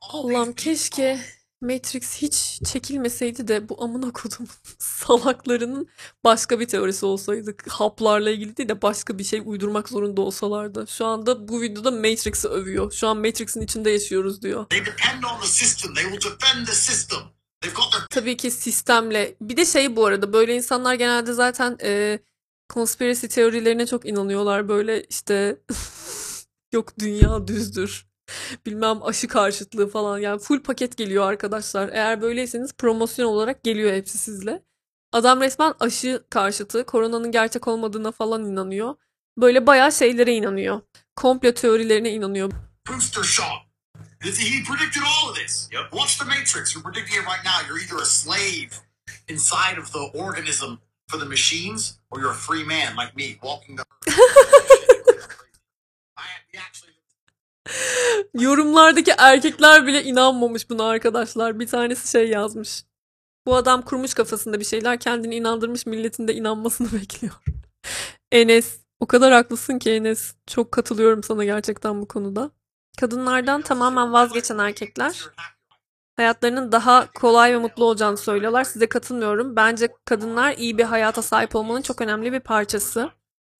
[0.00, 1.20] Allah'ım keşke
[1.60, 4.46] Matrix hiç çekilmeseydi de bu amına kodum
[4.78, 5.88] salaklarının
[6.24, 7.56] başka bir teorisi olsaydı.
[7.68, 10.86] Haplarla ilgili değil de başka bir şey uydurmak zorunda olsalardı.
[10.88, 12.92] Şu anda bu videoda Matrix'i övüyor.
[12.92, 14.66] Şu an Matrix'in içinde yaşıyoruz diyor.
[18.10, 19.36] Tabii ki sistemle.
[19.40, 22.18] Bir de şey bu arada böyle insanlar genelde zaten e,
[22.72, 25.58] Conspiracy teorilerine çok inanıyorlar böyle işte
[26.72, 28.06] yok dünya düzdür.
[28.66, 31.88] Bilmem aşı karşıtlığı falan yani full paket geliyor arkadaşlar.
[31.88, 34.62] Eğer böyleyseniz promosyon olarak geliyor hepsi sizle.
[35.12, 38.94] Adam resmen aşı karşıtı, koronanın gerçek olmadığına falan inanıyor.
[39.38, 40.80] Böyle bayağı şeylere inanıyor.
[41.16, 42.50] Komplo teorilerine inanıyor.
[42.88, 43.66] Booster shot.
[44.20, 45.68] He predicted all of this.
[45.72, 45.90] Yep.
[45.92, 46.74] Watch the Matrix.
[46.74, 47.60] You're predicting it right now.
[47.68, 48.70] You're either a slave
[49.28, 50.78] inside of the organism
[51.08, 53.84] for the machines, or you're a free man like me walking the
[58.34, 61.60] Yorumlardaki erkekler bile inanmamış buna arkadaşlar.
[61.60, 62.84] Bir tanesi şey yazmış.
[63.46, 67.34] Bu adam kurmuş kafasında bir şeyler kendini inandırmış milletin de inanmasını bekliyor.
[68.32, 70.34] Enes o kadar haklısın ki Enes.
[70.46, 72.50] Çok katılıyorum sana gerçekten bu konuda.
[73.00, 75.24] Kadınlardan tamamen vazgeçen erkekler
[76.16, 78.64] hayatlarının daha kolay ve mutlu olacağını söylüyorlar.
[78.64, 79.56] Size katılmıyorum.
[79.56, 83.10] Bence kadınlar iyi bir hayata sahip olmanın çok önemli bir parçası.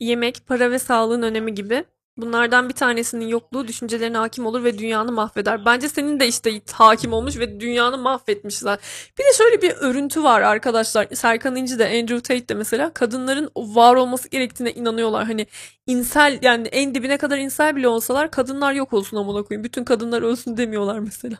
[0.00, 1.84] Yemek, para ve sağlığın önemi gibi.
[2.16, 5.64] Bunlardan bir tanesinin yokluğu düşüncelerine hakim olur ve dünyanı mahveder.
[5.64, 8.78] Bence senin de işte hakim olmuş ve dünyanı mahvetmişler.
[9.18, 11.06] Bir de şöyle bir örüntü var arkadaşlar.
[11.14, 15.24] Serkan İnci de Andrew Tate de mesela kadınların var olması gerektiğine inanıyorlar.
[15.24, 15.46] Hani
[15.86, 19.64] insel yani en dibine kadar insel bile olsalar kadınlar yok olsun amına koyayım.
[19.64, 21.36] Bütün kadınlar ölsün demiyorlar mesela.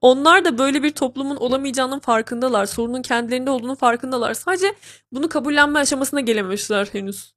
[0.00, 2.66] Onlar da böyle bir toplumun olamayacağının farkındalar.
[2.66, 4.34] Sorunun kendilerinde olduğunu farkındalar.
[4.34, 4.74] Sadece
[5.12, 7.34] bunu kabullenme aşamasına gelememişler henüz.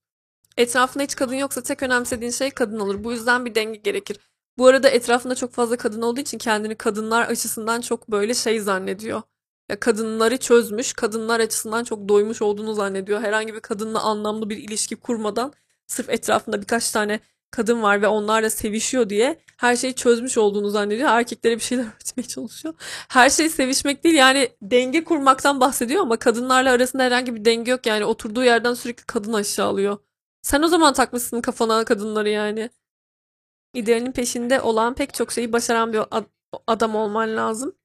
[0.58, 3.04] Etrafında hiç kadın yoksa tek önemsediğin şey kadın olur.
[3.04, 4.18] Bu yüzden bir denge gerekir.
[4.58, 9.22] Bu arada etrafında çok fazla kadın olduğu için kendini kadınlar açısından çok böyle şey zannediyor.
[9.70, 13.22] Ya kadınları çözmüş, kadınlar açısından çok doymuş olduğunu zannediyor.
[13.22, 15.54] Herhangi bir kadınla anlamlı bir ilişki kurmadan
[15.88, 17.20] sırf etrafında birkaç tane
[17.52, 21.10] kadın var ve onlarla sevişiyor diye her şeyi çözmüş olduğunu zannediyor.
[21.10, 22.74] Erkeklere bir şeyler öğretmeye çalışıyor.
[23.10, 27.86] Her şey sevişmek değil yani denge kurmaktan bahsediyor ama kadınlarla arasında herhangi bir denge yok.
[27.86, 29.98] Yani oturduğu yerden sürekli kadın aşağılıyor.
[30.42, 32.70] Sen o zaman takmışsın kafana kadınları yani.
[33.74, 36.02] İdealinin peşinde olan pek çok şeyi başaran bir
[36.68, 37.76] adam olman lazım.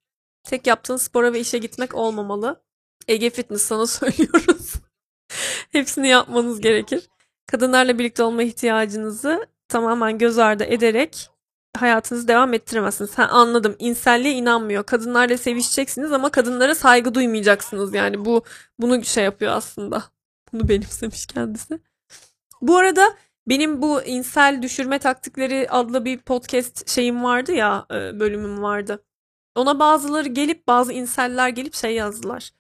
[0.43, 2.63] Tek yaptığın spora ve işe gitmek olmamalı.
[3.09, 4.75] Ege Fitness sana söylüyoruz.
[5.73, 7.09] Hepsini yapmanız gerekir.
[7.51, 11.31] Kadınlarla birlikte olma ihtiyacınızı tamamen göz ardı ederek
[11.77, 13.19] hayatınızı devam ettiremezsiniz.
[13.19, 13.77] Ha, anladım.
[13.79, 14.85] İnselliğe inanmıyor.
[14.85, 17.95] Kadınlarla sevişeceksiniz ama kadınlara saygı duymayacaksınız.
[17.95, 18.45] Yani bu
[18.79, 20.05] bunu şey yapıyor aslında.
[20.53, 21.81] Bunu benimsemiş kendisi.
[22.61, 23.17] Bu arada
[23.49, 29.05] benim bu insel düşürme taktikleri adlı bir podcast şeyim vardı ya e, bölümüm vardı.
[29.55, 32.51] Ona bazıları gelip bazı inseller gelip şey yazdılar.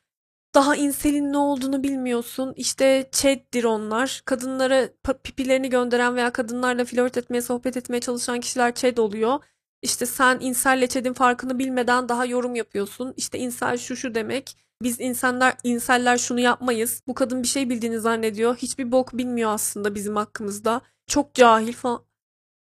[0.54, 2.52] Daha inselin ne olduğunu bilmiyorsun.
[2.56, 4.22] İşte chat'tir onlar.
[4.24, 4.88] Kadınlara
[5.24, 9.40] pipilerini gönderen veya kadınlarla flört etmeye, sohbet etmeye çalışan kişiler chat oluyor.
[9.82, 13.14] İşte sen inselle chat'in farkını bilmeden daha yorum yapıyorsun.
[13.16, 14.56] İşte insel şu şu demek.
[14.82, 17.02] Biz insanlar, inseller şunu yapmayız.
[17.06, 18.56] Bu kadın bir şey bildiğini zannediyor.
[18.56, 20.80] Hiçbir bok bilmiyor aslında bizim hakkımızda.
[21.06, 22.04] Çok cahil falan.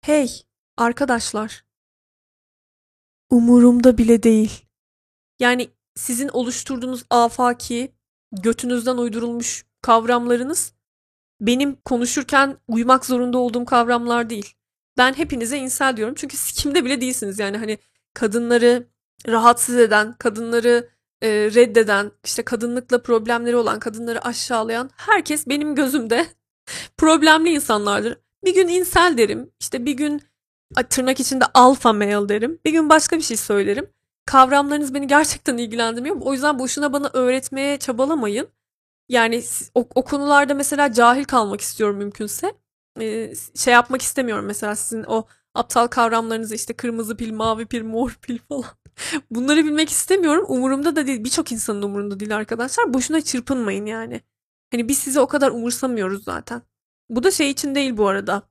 [0.00, 0.42] Hey
[0.76, 1.64] arkadaşlar.
[3.30, 4.66] Umurumda bile değil.
[5.40, 7.92] Yani sizin oluşturduğunuz afaki,
[8.32, 10.72] götünüzden uydurulmuş kavramlarınız
[11.40, 14.54] benim konuşurken uymak zorunda olduğum kavramlar değil.
[14.98, 17.78] Ben hepinize insel diyorum çünkü kimde bile değilsiniz yani hani
[18.14, 18.86] kadınları
[19.28, 20.88] rahatsız eden, kadınları
[21.22, 26.26] e, reddeden, işte kadınlıkla problemleri olan, kadınları aşağılayan herkes benim gözümde
[26.96, 28.18] problemli insanlardır.
[28.44, 30.22] Bir gün insel derim, işte bir gün
[30.90, 33.86] tırnak içinde alfa male derim, bir gün başka bir şey söylerim.
[34.26, 36.16] Kavramlarınız beni gerçekten ilgilendirmiyor.
[36.20, 38.48] O yüzden boşuna bana öğretmeye çabalamayın.
[39.08, 39.42] Yani
[39.74, 42.54] o, o konularda mesela cahil kalmak istiyorum mümkünse.
[43.00, 48.18] Ee, şey yapmak istemiyorum mesela sizin o aptal kavramlarınızı işte kırmızı pil, mavi pil, mor
[48.22, 48.64] pil falan.
[49.30, 50.44] Bunları bilmek istemiyorum.
[50.48, 51.24] Umurumda da değil.
[51.24, 52.94] Birçok insanın umurunda değil arkadaşlar.
[52.94, 54.20] Boşuna çırpınmayın yani.
[54.70, 56.62] Hani biz sizi o kadar umursamıyoruz zaten.
[57.10, 58.42] Bu da şey için değil bu arada.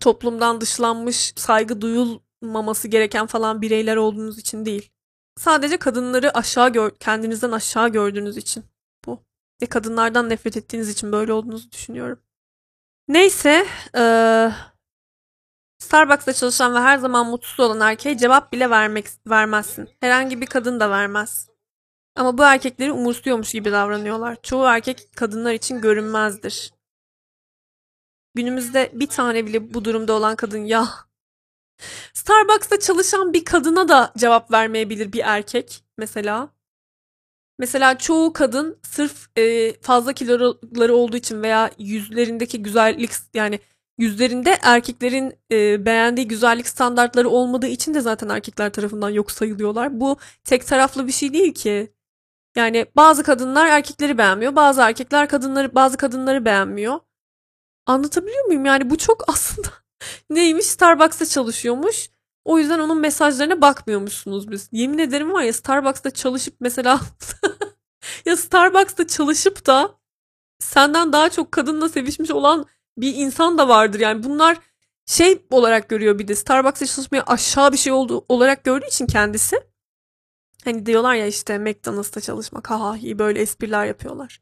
[0.00, 4.93] Toplumdan dışlanmış, saygı duyulmaması gereken falan bireyler olduğunuz için değil.
[5.36, 8.64] Sadece kadınları aşağı gör, kendinizden aşağı gördüğünüz için
[9.06, 9.20] bu.
[9.62, 12.20] Ve kadınlardan nefret ettiğiniz için böyle olduğunuzu düşünüyorum.
[13.08, 13.66] Neyse,
[13.96, 14.50] ee,
[15.78, 19.88] Starbucks'ta çalışan ve her zaman mutsuz olan erkeğe cevap bile vermek vermezsin.
[20.00, 21.48] Herhangi bir kadın da vermez.
[22.16, 24.42] Ama bu erkekleri umursuyormuş gibi davranıyorlar.
[24.42, 26.72] Çoğu erkek kadınlar için görünmezdir.
[28.34, 30.88] Günümüzde bir tane bile bu durumda olan kadın ya
[32.14, 36.48] Starbucks'ta çalışan bir kadına da cevap vermeyebilir bir erkek mesela.
[37.58, 43.60] Mesela çoğu kadın sırf e, fazla kiloları olduğu için veya yüzlerindeki güzellik yani
[43.98, 50.00] yüzlerinde erkeklerin e, beğendiği güzellik standartları olmadığı için de zaten erkekler tarafından yok sayılıyorlar.
[50.00, 51.92] Bu tek taraflı bir şey değil ki.
[52.56, 57.00] Yani bazı kadınlar erkekleri beğenmiyor, bazı erkekler kadınları bazı kadınları beğenmiyor.
[57.86, 58.64] Anlatabiliyor muyum?
[58.64, 59.68] Yani bu çok aslında
[60.30, 60.66] neymiş?
[60.66, 62.10] Starbucks'ta çalışıyormuş.
[62.44, 64.68] O yüzden onun mesajlarına bakmıyormuşsunuz biz.
[64.72, 67.00] Yemin ederim var ya Starbucks'ta çalışıp mesela
[68.26, 69.94] ya Starbucks'ta çalışıp da
[70.58, 72.66] senden daha çok kadınla sevişmiş olan
[72.98, 74.00] bir insan da vardır.
[74.00, 74.58] Yani bunlar
[75.06, 79.56] şey olarak görüyor bir de Starbucks'ta çalışmayı aşağı bir şey oldu olarak gördüğü için kendisi.
[80.64, 84.40] Hani diyorlar ya işte McDonald's'ta çalışmak ha ha böyle espriler yapıyorlar.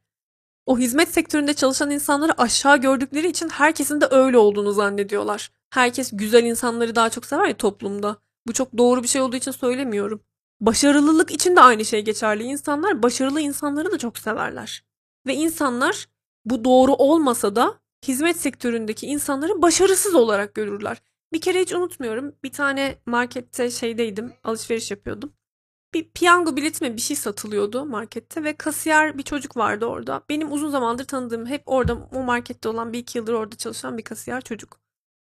[0.66, 5.50] O hizmet sektöründe çalışan insanları aşağı gördükleri için herkesin de öyle olduğunu zannediyorlar.
[5.70, 8.16] Herkes güzel insanları daha çok sever ya toplumda.
[8.46, 10.22] Bu çok doğru bir şey olduğu için söylemiyorum.
[10.60, 12.42] Başarılılık için de aynı şey geçerli.
[12.42, 14.84] İnsanlar başarılı insanları da çok severler.
[15.26, 16.08] Ve insanlar
[16.44, 17.74] bu doğru olmasa da
[18.08, 21.02] hizmet sektöründeki insanları başarısız olarak görürler.
[21.32, 22.34] Bir kere hiç unutmuyorum.
[22.44, 25.32] Bir tane markette şeydeydim, alışveriş yapıyordum.
[25.94, 30.22] Bir piyango bileti mi bir şey satılıyordu markette ve kasiyer bir çocuk vardı orada.
[30.28, 34.04] Benim uzun zamandır tanıdığım hep orada o markette olan bir iki yıldır orada çalışan bir
[34.04, 34.80] kasiyer çocuk.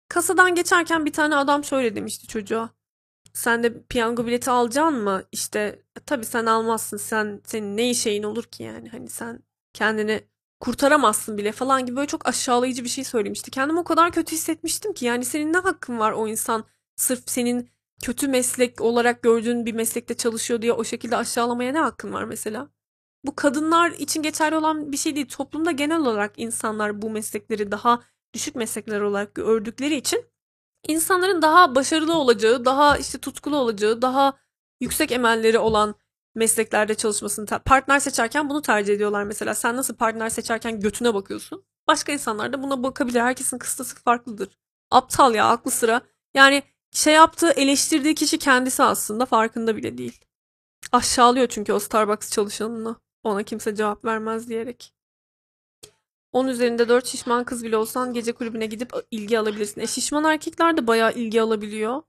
[0.10, 2.70] Kasadan geçerken bir tane adam şöyle demişti çocuğa.
[3.34, 5.24] Sen de piyango bileti alacaksın mı?
[5.32, 6.97] İşte tabii sen almazsın.
[6.97, 8.89] Sen senin ne şeyin olur ki yani?
[8.89, 9.43] Hani sen
[9.74, 10.22] kendini
[10.60, 13.51] kurtaramazsın bile falan gibi böyle çok aşağılayıcı bir şey söylemişti.
[13.51, 17.70] Kendimi o kadar kötü hissetmiştim ki yani senin ne hakkın var o insan sırf senin
[18.04, 22.70] kötü meslek olarak gördüğün bir meslekte çalışıyor diye o şekilde aşağılamaya ne hakkın var mesela?
[23.26, 25.28] Bu kadınlar için geçerli olan bir şey değil.
[25.30, 28.02] Toplumda genel olarak insanlar bu meslekleri daha
[28.34, 30.26] düşük meslekler olarak gördükleri için
[30.88, 34.34] insanların daha başarılı olacağı, daha işte tutkulu olacağı, daha
[34.82, 35.96] yüksek emelleri olan
[36.36, 39.56] mesleklerde çalışmasını partner seçerken bunu tercih ediyorlar mesela.
[39.56, 41.66] Sen nasıl partner seçerken götüne bakıyorsun?
[41.88, 43.20] Başka insanlar da buna bakabilir.
[43.20, 44.58] Herkesin kıstası farklıdır.
[44.91, 46.02] Aptal ya aklı sıra.
[46.34, 46.64] Yani
[46.96, 50.20] şey yaptığı eleştirdiği kişi kendisi aslında farkında bile değil.
[50.91, 52.96] Aşağılıyor çünkü o Starbucks çalışanını.
[53.24, 54.93] Ona kimse cevap vermez diyerek.
[56.32, 59.82] 10 üzerinde 4 şişman kız bile olsan gece kulübüne gidip ilgi alabilirsin.
[59.82, 62.02] E şişman erkekler de bayağı ilgi alabiliyor.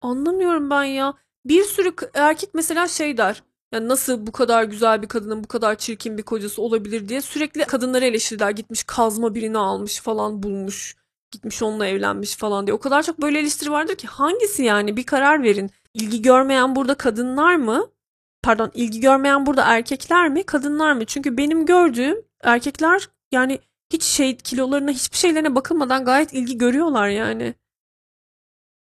[0.00, 1.14] Anlamıyorum ben ya.
[1.44, 3.42] Bir sürü erkek mesela şey der.
[3.72, 7.64] Ya nasıl bu kadar güzel bir kadının bu kadar çirkin bir kocası olabilir diye sürekli
[7.64, 8.50] kadınları eleştirirler.
[8.50, 11.01] Gitmiş kazma birini almış falan bulmuş.
[11.32, 12.74] Gitmiş onunla evlenmiş falan diye.
[12.74, 15.70] O kadar çok böyle eleştiri vardır ki hangisi yani bir karar verin.
[15.94, 17.90] İlgi görmeyen burada kadınlar mı?
[18.42, 21.04] Pardon ilgi görmeyen burada erkekler mi kadınlar mı?
[21.04, 23.60] Çünkü benim gördüğüm erkekler yani
[23.92, 27.54] hiç şey kilolarına hiçbir şeylerine bakılmadan gayet ilgi görüyorlar yani.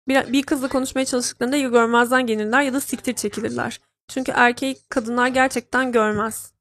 [0.08, 3.80] Bir, bir kızla konuşmaya çalıştıklarında ya görmezden gelirler ya da siktir çekilirler.
[4.08, 6.54] Çünkü erkek kadınlar gerçekten görmez.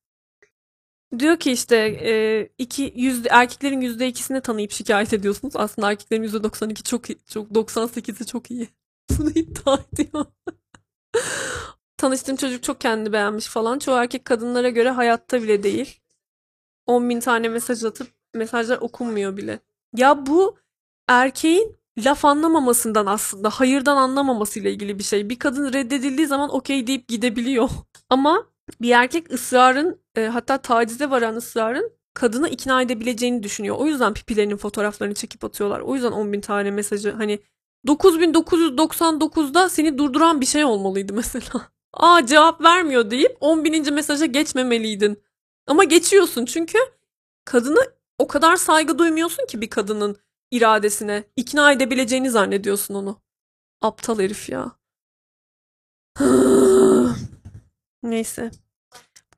[1.18, 5.56] Diyor ki işte e, iki, yüzde, erkeklerin yüzde ikisini tanıyıp şikayet ediyorsunuz.
[5.56, 8.68] Aslında erkeklerin yüzde 92 çok iyi, çok 98'i çok iyi.
[9.18, 10.26] Bunu iddia ediyor.
[11.96, 13.78] Tanıştığım çocuk çok kendini beğenmiş falan.
[13.78, 16.00] Çoğu erkek kadınlara göre hayatta bile değil.
[16.86, 19.60] 10 bin tane mesaj atıp mesajlar okunmuyor bile.
[19.96, 20.56] Ya bu
[21.08, 25.28] erkeğin laf anlamamasından aslında hayırdan anlamamasıyla ilgili bir şey.
[25.28, 27.70] Bir kadın reddedildiği zaman okey deyip gidebiliyor.
[28.10, 28.46] Ama
[28.80, 33.76] bir erkek ısrarın e, hatta tacize varan ısrarın kadını ikna edebileceğini düşünüyor.
[33.78, 35.80] O yüzden pipilerinin fotoğraflarını çekip atıyorlar.
[35.80, 37.38] O yüzden 10 bin tane mesajı hani
[37.86, 41.68] 9999'da seni durduran bir şey olmalıydı mesela.
[41.92, 45.22] Aa cevap vermiyor deyip 10 bininci mesaja geçmemeliydin.
[45.66, 46.78] Ama geçiyorsun çünkü
[47.44, 47.80] kadını
[48.18, 50.16] o kadar saygı duymuyorsun ki bir kadının
[50.50, 51.24] iradesine.
[51.36, 53.20] ikna edebileceğini zannediyorsun onu.
[53.82, 54.72] Aptal herif ya.
[58.02, 58.50] Neyse.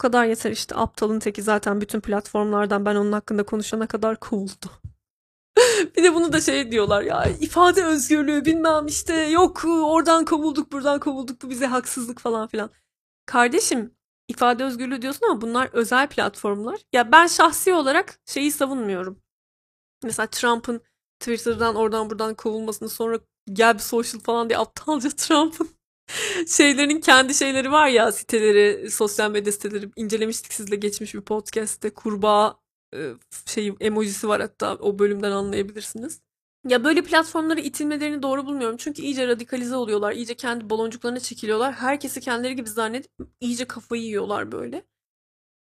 [0.02, 0.76] Kadar yeter işte.
[0.76, 4.70] Aptalın teki zaten bütün platformlardan ben onun hakkında konuşana kadar kovuldu.
[5.96, 11.00] bir de bunu da şey diyorlar ya ifade özgürlüğü bilmem işte yok oradan kovulduk buradan
[11.00, 12.70] kovulduk bu bize haksızlık falan filan.
[13.26, 13.94] Kardeşim
[14.28, 16.80] ifade özgürlüğü diyorsun ama bunlar özel platformlar.
[16.92, 19.22] Ya ben şahsi olarak şeyi savunmuyorum.
[20.04, 20.80] Mesela Trump'ın
[21.20, 23.18] Twitter'dan oradan buradan kovulmasını sonra
[23.52, 25.68] gel bir social falan diye aptalca Trump'ın
[26.48, 32.58] şeylerin kendi şeyleri var ya siteleri, sosyal medya siteleri incelemiştik sizle geçmiş bir podcast'te kurbağa
[32.94, 33.12] e,
[33.46, 36.20] şey emojisi var hatta o bölümden anlayabilirsiniz.
[36.68, 38.76] Ya böyle platformları itilmelerini doğru bulmuyorum.
[38.76, 40.12] Çünkü iyice radikalize oluyorlar.
[40.12, 41.72] iyice kendi baloncuklarına çekiliyorlar.
[41.72, 44.84] Herkesi kendileri gibi zannedip iyice kafayı yiyorlar böyle.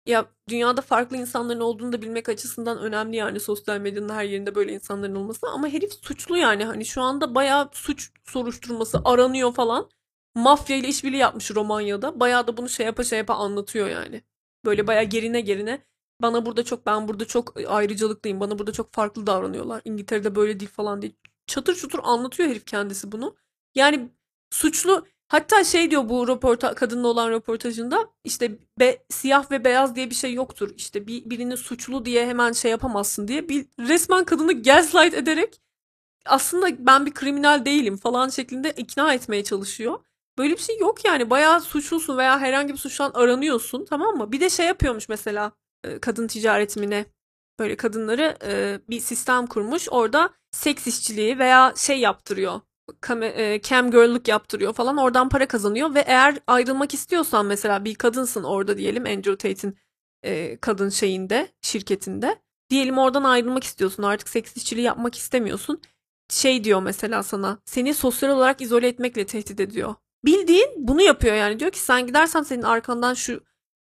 [0.05, 4.73] Ya dünyada farklı insanların olduğunu da bilmek açısından önemli yani sosyal medyanın her yerinde böyle
[4.73, 5.47] insanların olması.
[5.47, 9.89] Ama herif suçlu yani hani şu anda bayağı suç soruşturması aranıyor falan.
[10.37, 12.19] Mafya ile işbirliği yapmış Romanya'da.
[12.19, 14.23] Bayağı da bunu şey yapa şey yapa anlatıyor yani.
[14.65, 15.85] Böyle bayağı gerine gerine.
[16.21, 18.39] Bana burada çok ben burada çok ayrıcalıklıyım.
[18.39, 19.81] Bana burada çok farklı davranıyorlar.
[19.85, 21.11] İngiltere'de böyle değil falan diye.
[21.47, 23.35] Çatır çutur anlatıyor herif kendisi bunu.
[23.75, 24.09] Yani
[24.51, 30.09] suçlu Hatta şey diyor bu röporta kadınla olan röportajında işte be, siyah ve beyaz diye
[30.09, 30.73] bir şey yoktur.
[30.77, 35.61] İşte bir, birini suçlu diye hemen şey yapamazsın diye bir resmen kadını gaslight ederek
[36.25, 39.99] aslında ben bir kriminal değilim falan şeklinde ikna etmeye çalışıyor.
[40.37, 41.29] Böyle bir şey yok yani.
[41.29, 44.31] Bayağı suçlusun veya herhangi bir suçtan aranıyorsun tamam mı?
[44.31, 45.51] Bir de şey yapıyormuş mesela
[46.01, 47.05] kadın ticaretimine
[47.59, 48.37] böyle kadınları
[48.89, 49.87] bir sistem kurmuş.
[49.91, 52.61] Orada seks işçiliği veya şey yaptırıyor
[53.21, 58.43] e, cam girl'lık yaptırıyor falan oradan para kazanıyor ve eğer ayrılmak istiyorsan mesela bir kadınsın
[58.43, 59.77] orada diyelim Andrew Tate'in
[60.23, 65.81] e, kadın şeyinde şirketinde diyelim oradan ayrılmak istiyorsun artık seks işçiliği yapmak istemiyorsun
[66.29, 71.59] şey diyor mesela sana seni sosyal olarak izole etmekle tehdit ediyor bildiğin bunu yapıyor yani
[71.59, 73.41] diyor ki sen gidersen senin arkandan şu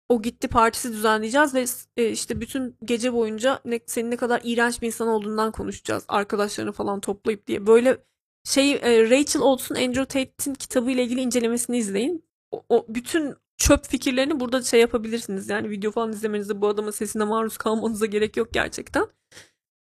[0.10, 1.66] o gitti partisi düzenleyeceğiz ve
[1.98, 6.72] e, işte bütün gece boyunca ne, senin ne kadar iğrenç bir insan olduğundan konuşacağız arkadaşlarını
[6.72, 7.98] falan toplayıp diye böyle
[8.44, 12.26] şey e, Rachel Olds'un Andrew Tate'in kitabı ile ilgili incelemesini izleyin.
[12.52, 15.50] O, o bütün çöp fikirlerini burada şey yapabilirsiniz.
[15.50, 19.08] Yani video falan izlemenizde bu adamın sesine maruz kalmanıza gerek yok gerçekten.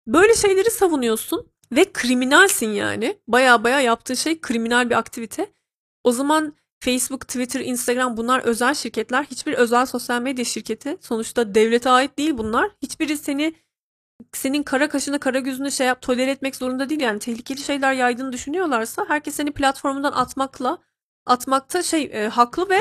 [0.07, 3.19] Böyle şeyleri savunuyorsun ve kriminalsin yani.
[3.29, 5.53] Baya baya yaptığı şey kriminal bir aktivite.
[6.05, 9.25] O zaman Facebook, Twitter, Instagram bunlar özel şirketler.
[9.25, 12.71] Hiçbir özel sosyal medya şirketi sonuçta devlete ait değil bunlar.
[12.83, 13.55] Hiçbiri seni
[14.33, 18.33] senin kara kaşını kara gözünü şey yap tolere etmek zorunda değil yani tehlikeli şeyler yaydığını
[18.33, 20.79] düşünüyorlarsa herkes seni platformundan atmakla
[21.27, 22.79] atmakta şey e, haklı ve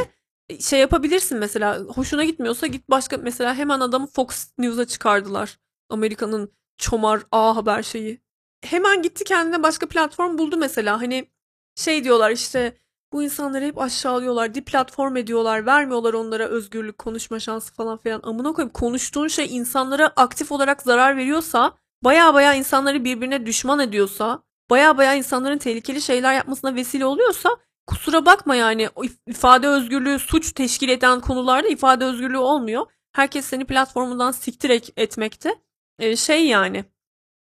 [0.60, 5.60] şey yapabilirsin mesela hoşuna gitmiyorsa git başka mesela hemen adamı Fox News'a çıkardılar.
[5.90, 8.22] Amerika'nın çomar A haber şeyi.
[8.62, 11.02] Hemen gitti kendine başka platform buldu mesela.
[11.02, 11.30] Hani
[11.76, 12.78] şey diyorlar işte
[13.14, 18.20] bu insanları hep aşağılıyorlar, deplatform ediyorlar, vermiyorlar onlara özgürlük, konuşma şansı falan filan.
[18.24, 24.44] Amına koyayım konuştuğun şey insanlara aktif olarak zarar veriyorsa, baya baya insanları birbirine düşman ediyorsa,
[24.70, 27.50] baya baya insanların tehlikeli şeyler yapmasına vesile oluyorsa
[27.88, 28.90] kusura bakma yani
[29.28, 32.86] ifade özgürlüğü suç teşkil eden konularda ifade özgürlüğü olmuyor.
[33.12, 35.56] Herkes seni platformundan siktir etmekte.
[36.00, 36.86] Ee, şey yani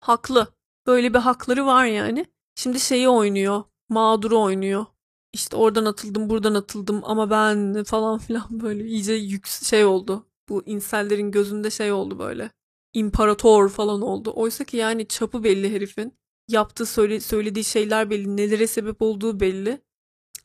[0.00, 0.54] haklı.
[0.86, 2.26] Böyle bir hakları var yani.
[2.54, 3.64] Şimdi şeyi oynuyor.
[3.88, 4.86] Mağduru oynuyor.
[5.32, 10.26] İşte oradan atıldım, buradan atıldım ama ben falan filan böyle iyice yük şey oldu.
[10.48, 12.50] Bu insellerin gözünde şey oldu böyle.
[12.94, 14.32] İmparator falan oldu.
[14.36, 16.18] Oysa ki yani çapı belli herifin.
[16.48, 18.36] Yaptığı söyle, söylediği şeyler belli.
[18.36, 19.82] Nelere sebep olduğu belli.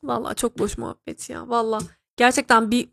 [0.02, 1.48] Valla çok boş muhabbet ya.
[1.48, 1.78] Valla
[2.16, 2.88] gerçekten bir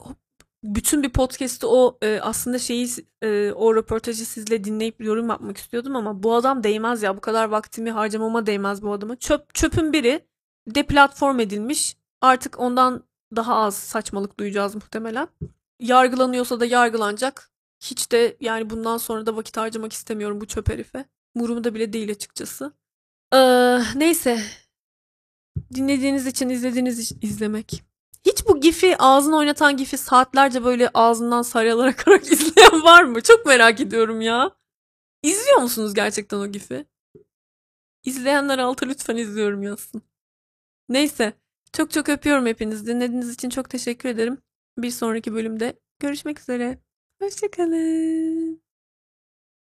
[0.63, 2.89] bütün bir podcast'ı o e, aslında şeyi
[3.21, 7.17] e, o röportajı sizle dinleyip yorum yapmak istiyordum ama bu adam değmez ya.
[7.17, 9.15] Bu kadar vaktimi harcamama değmez bu adama.
[9.15, 10.25] Çöp çöpün biri
[10.67, 11.97] deplatform edilmiş.
[12.21, 13.03] Artık ondan
[13.35, 15.27] daha az saçmalık duyacağız muhtemelen.
[15.79, 17.51] Yargılanıyorsa da yargılanacak.
[17.79, 21.05] Hiç de yani bundan sonra da vakit harcamak istemiyorum bu çöp herife.
[21.35, 22.73] Umurumda bile değil açıkçası.
[23.33, 24.41] Ee, neyse.
[25.73, 27.83] Dinlediğiniz için, izlediğiniz için izlemek.
[28.25, 33.21] Hiç bu gifi, ağzını oynatan gifi saatlerce böyle ağzından sarıyalar akarak izleyen var mı?
[33.21, 34.51] Çok merak ediyorum ya.
[35.23, 36.85] İzliyor musunuz gerçekten o gifi?
[38.03, 40.01] İzleyenler altı lütfen izliyorum yazsın.
[40.89, 41.33] Neyse.
[41.73, 42.87] Çok çok öpüyorum hepinizi.
[42.87, 44.37] Dinlediğiniz için çok teşekkür ederim.
[44.77, 46.77] Bir sonraki bölümde görüşmek üzere.
[47.21, 48.64] Hoşçakalın.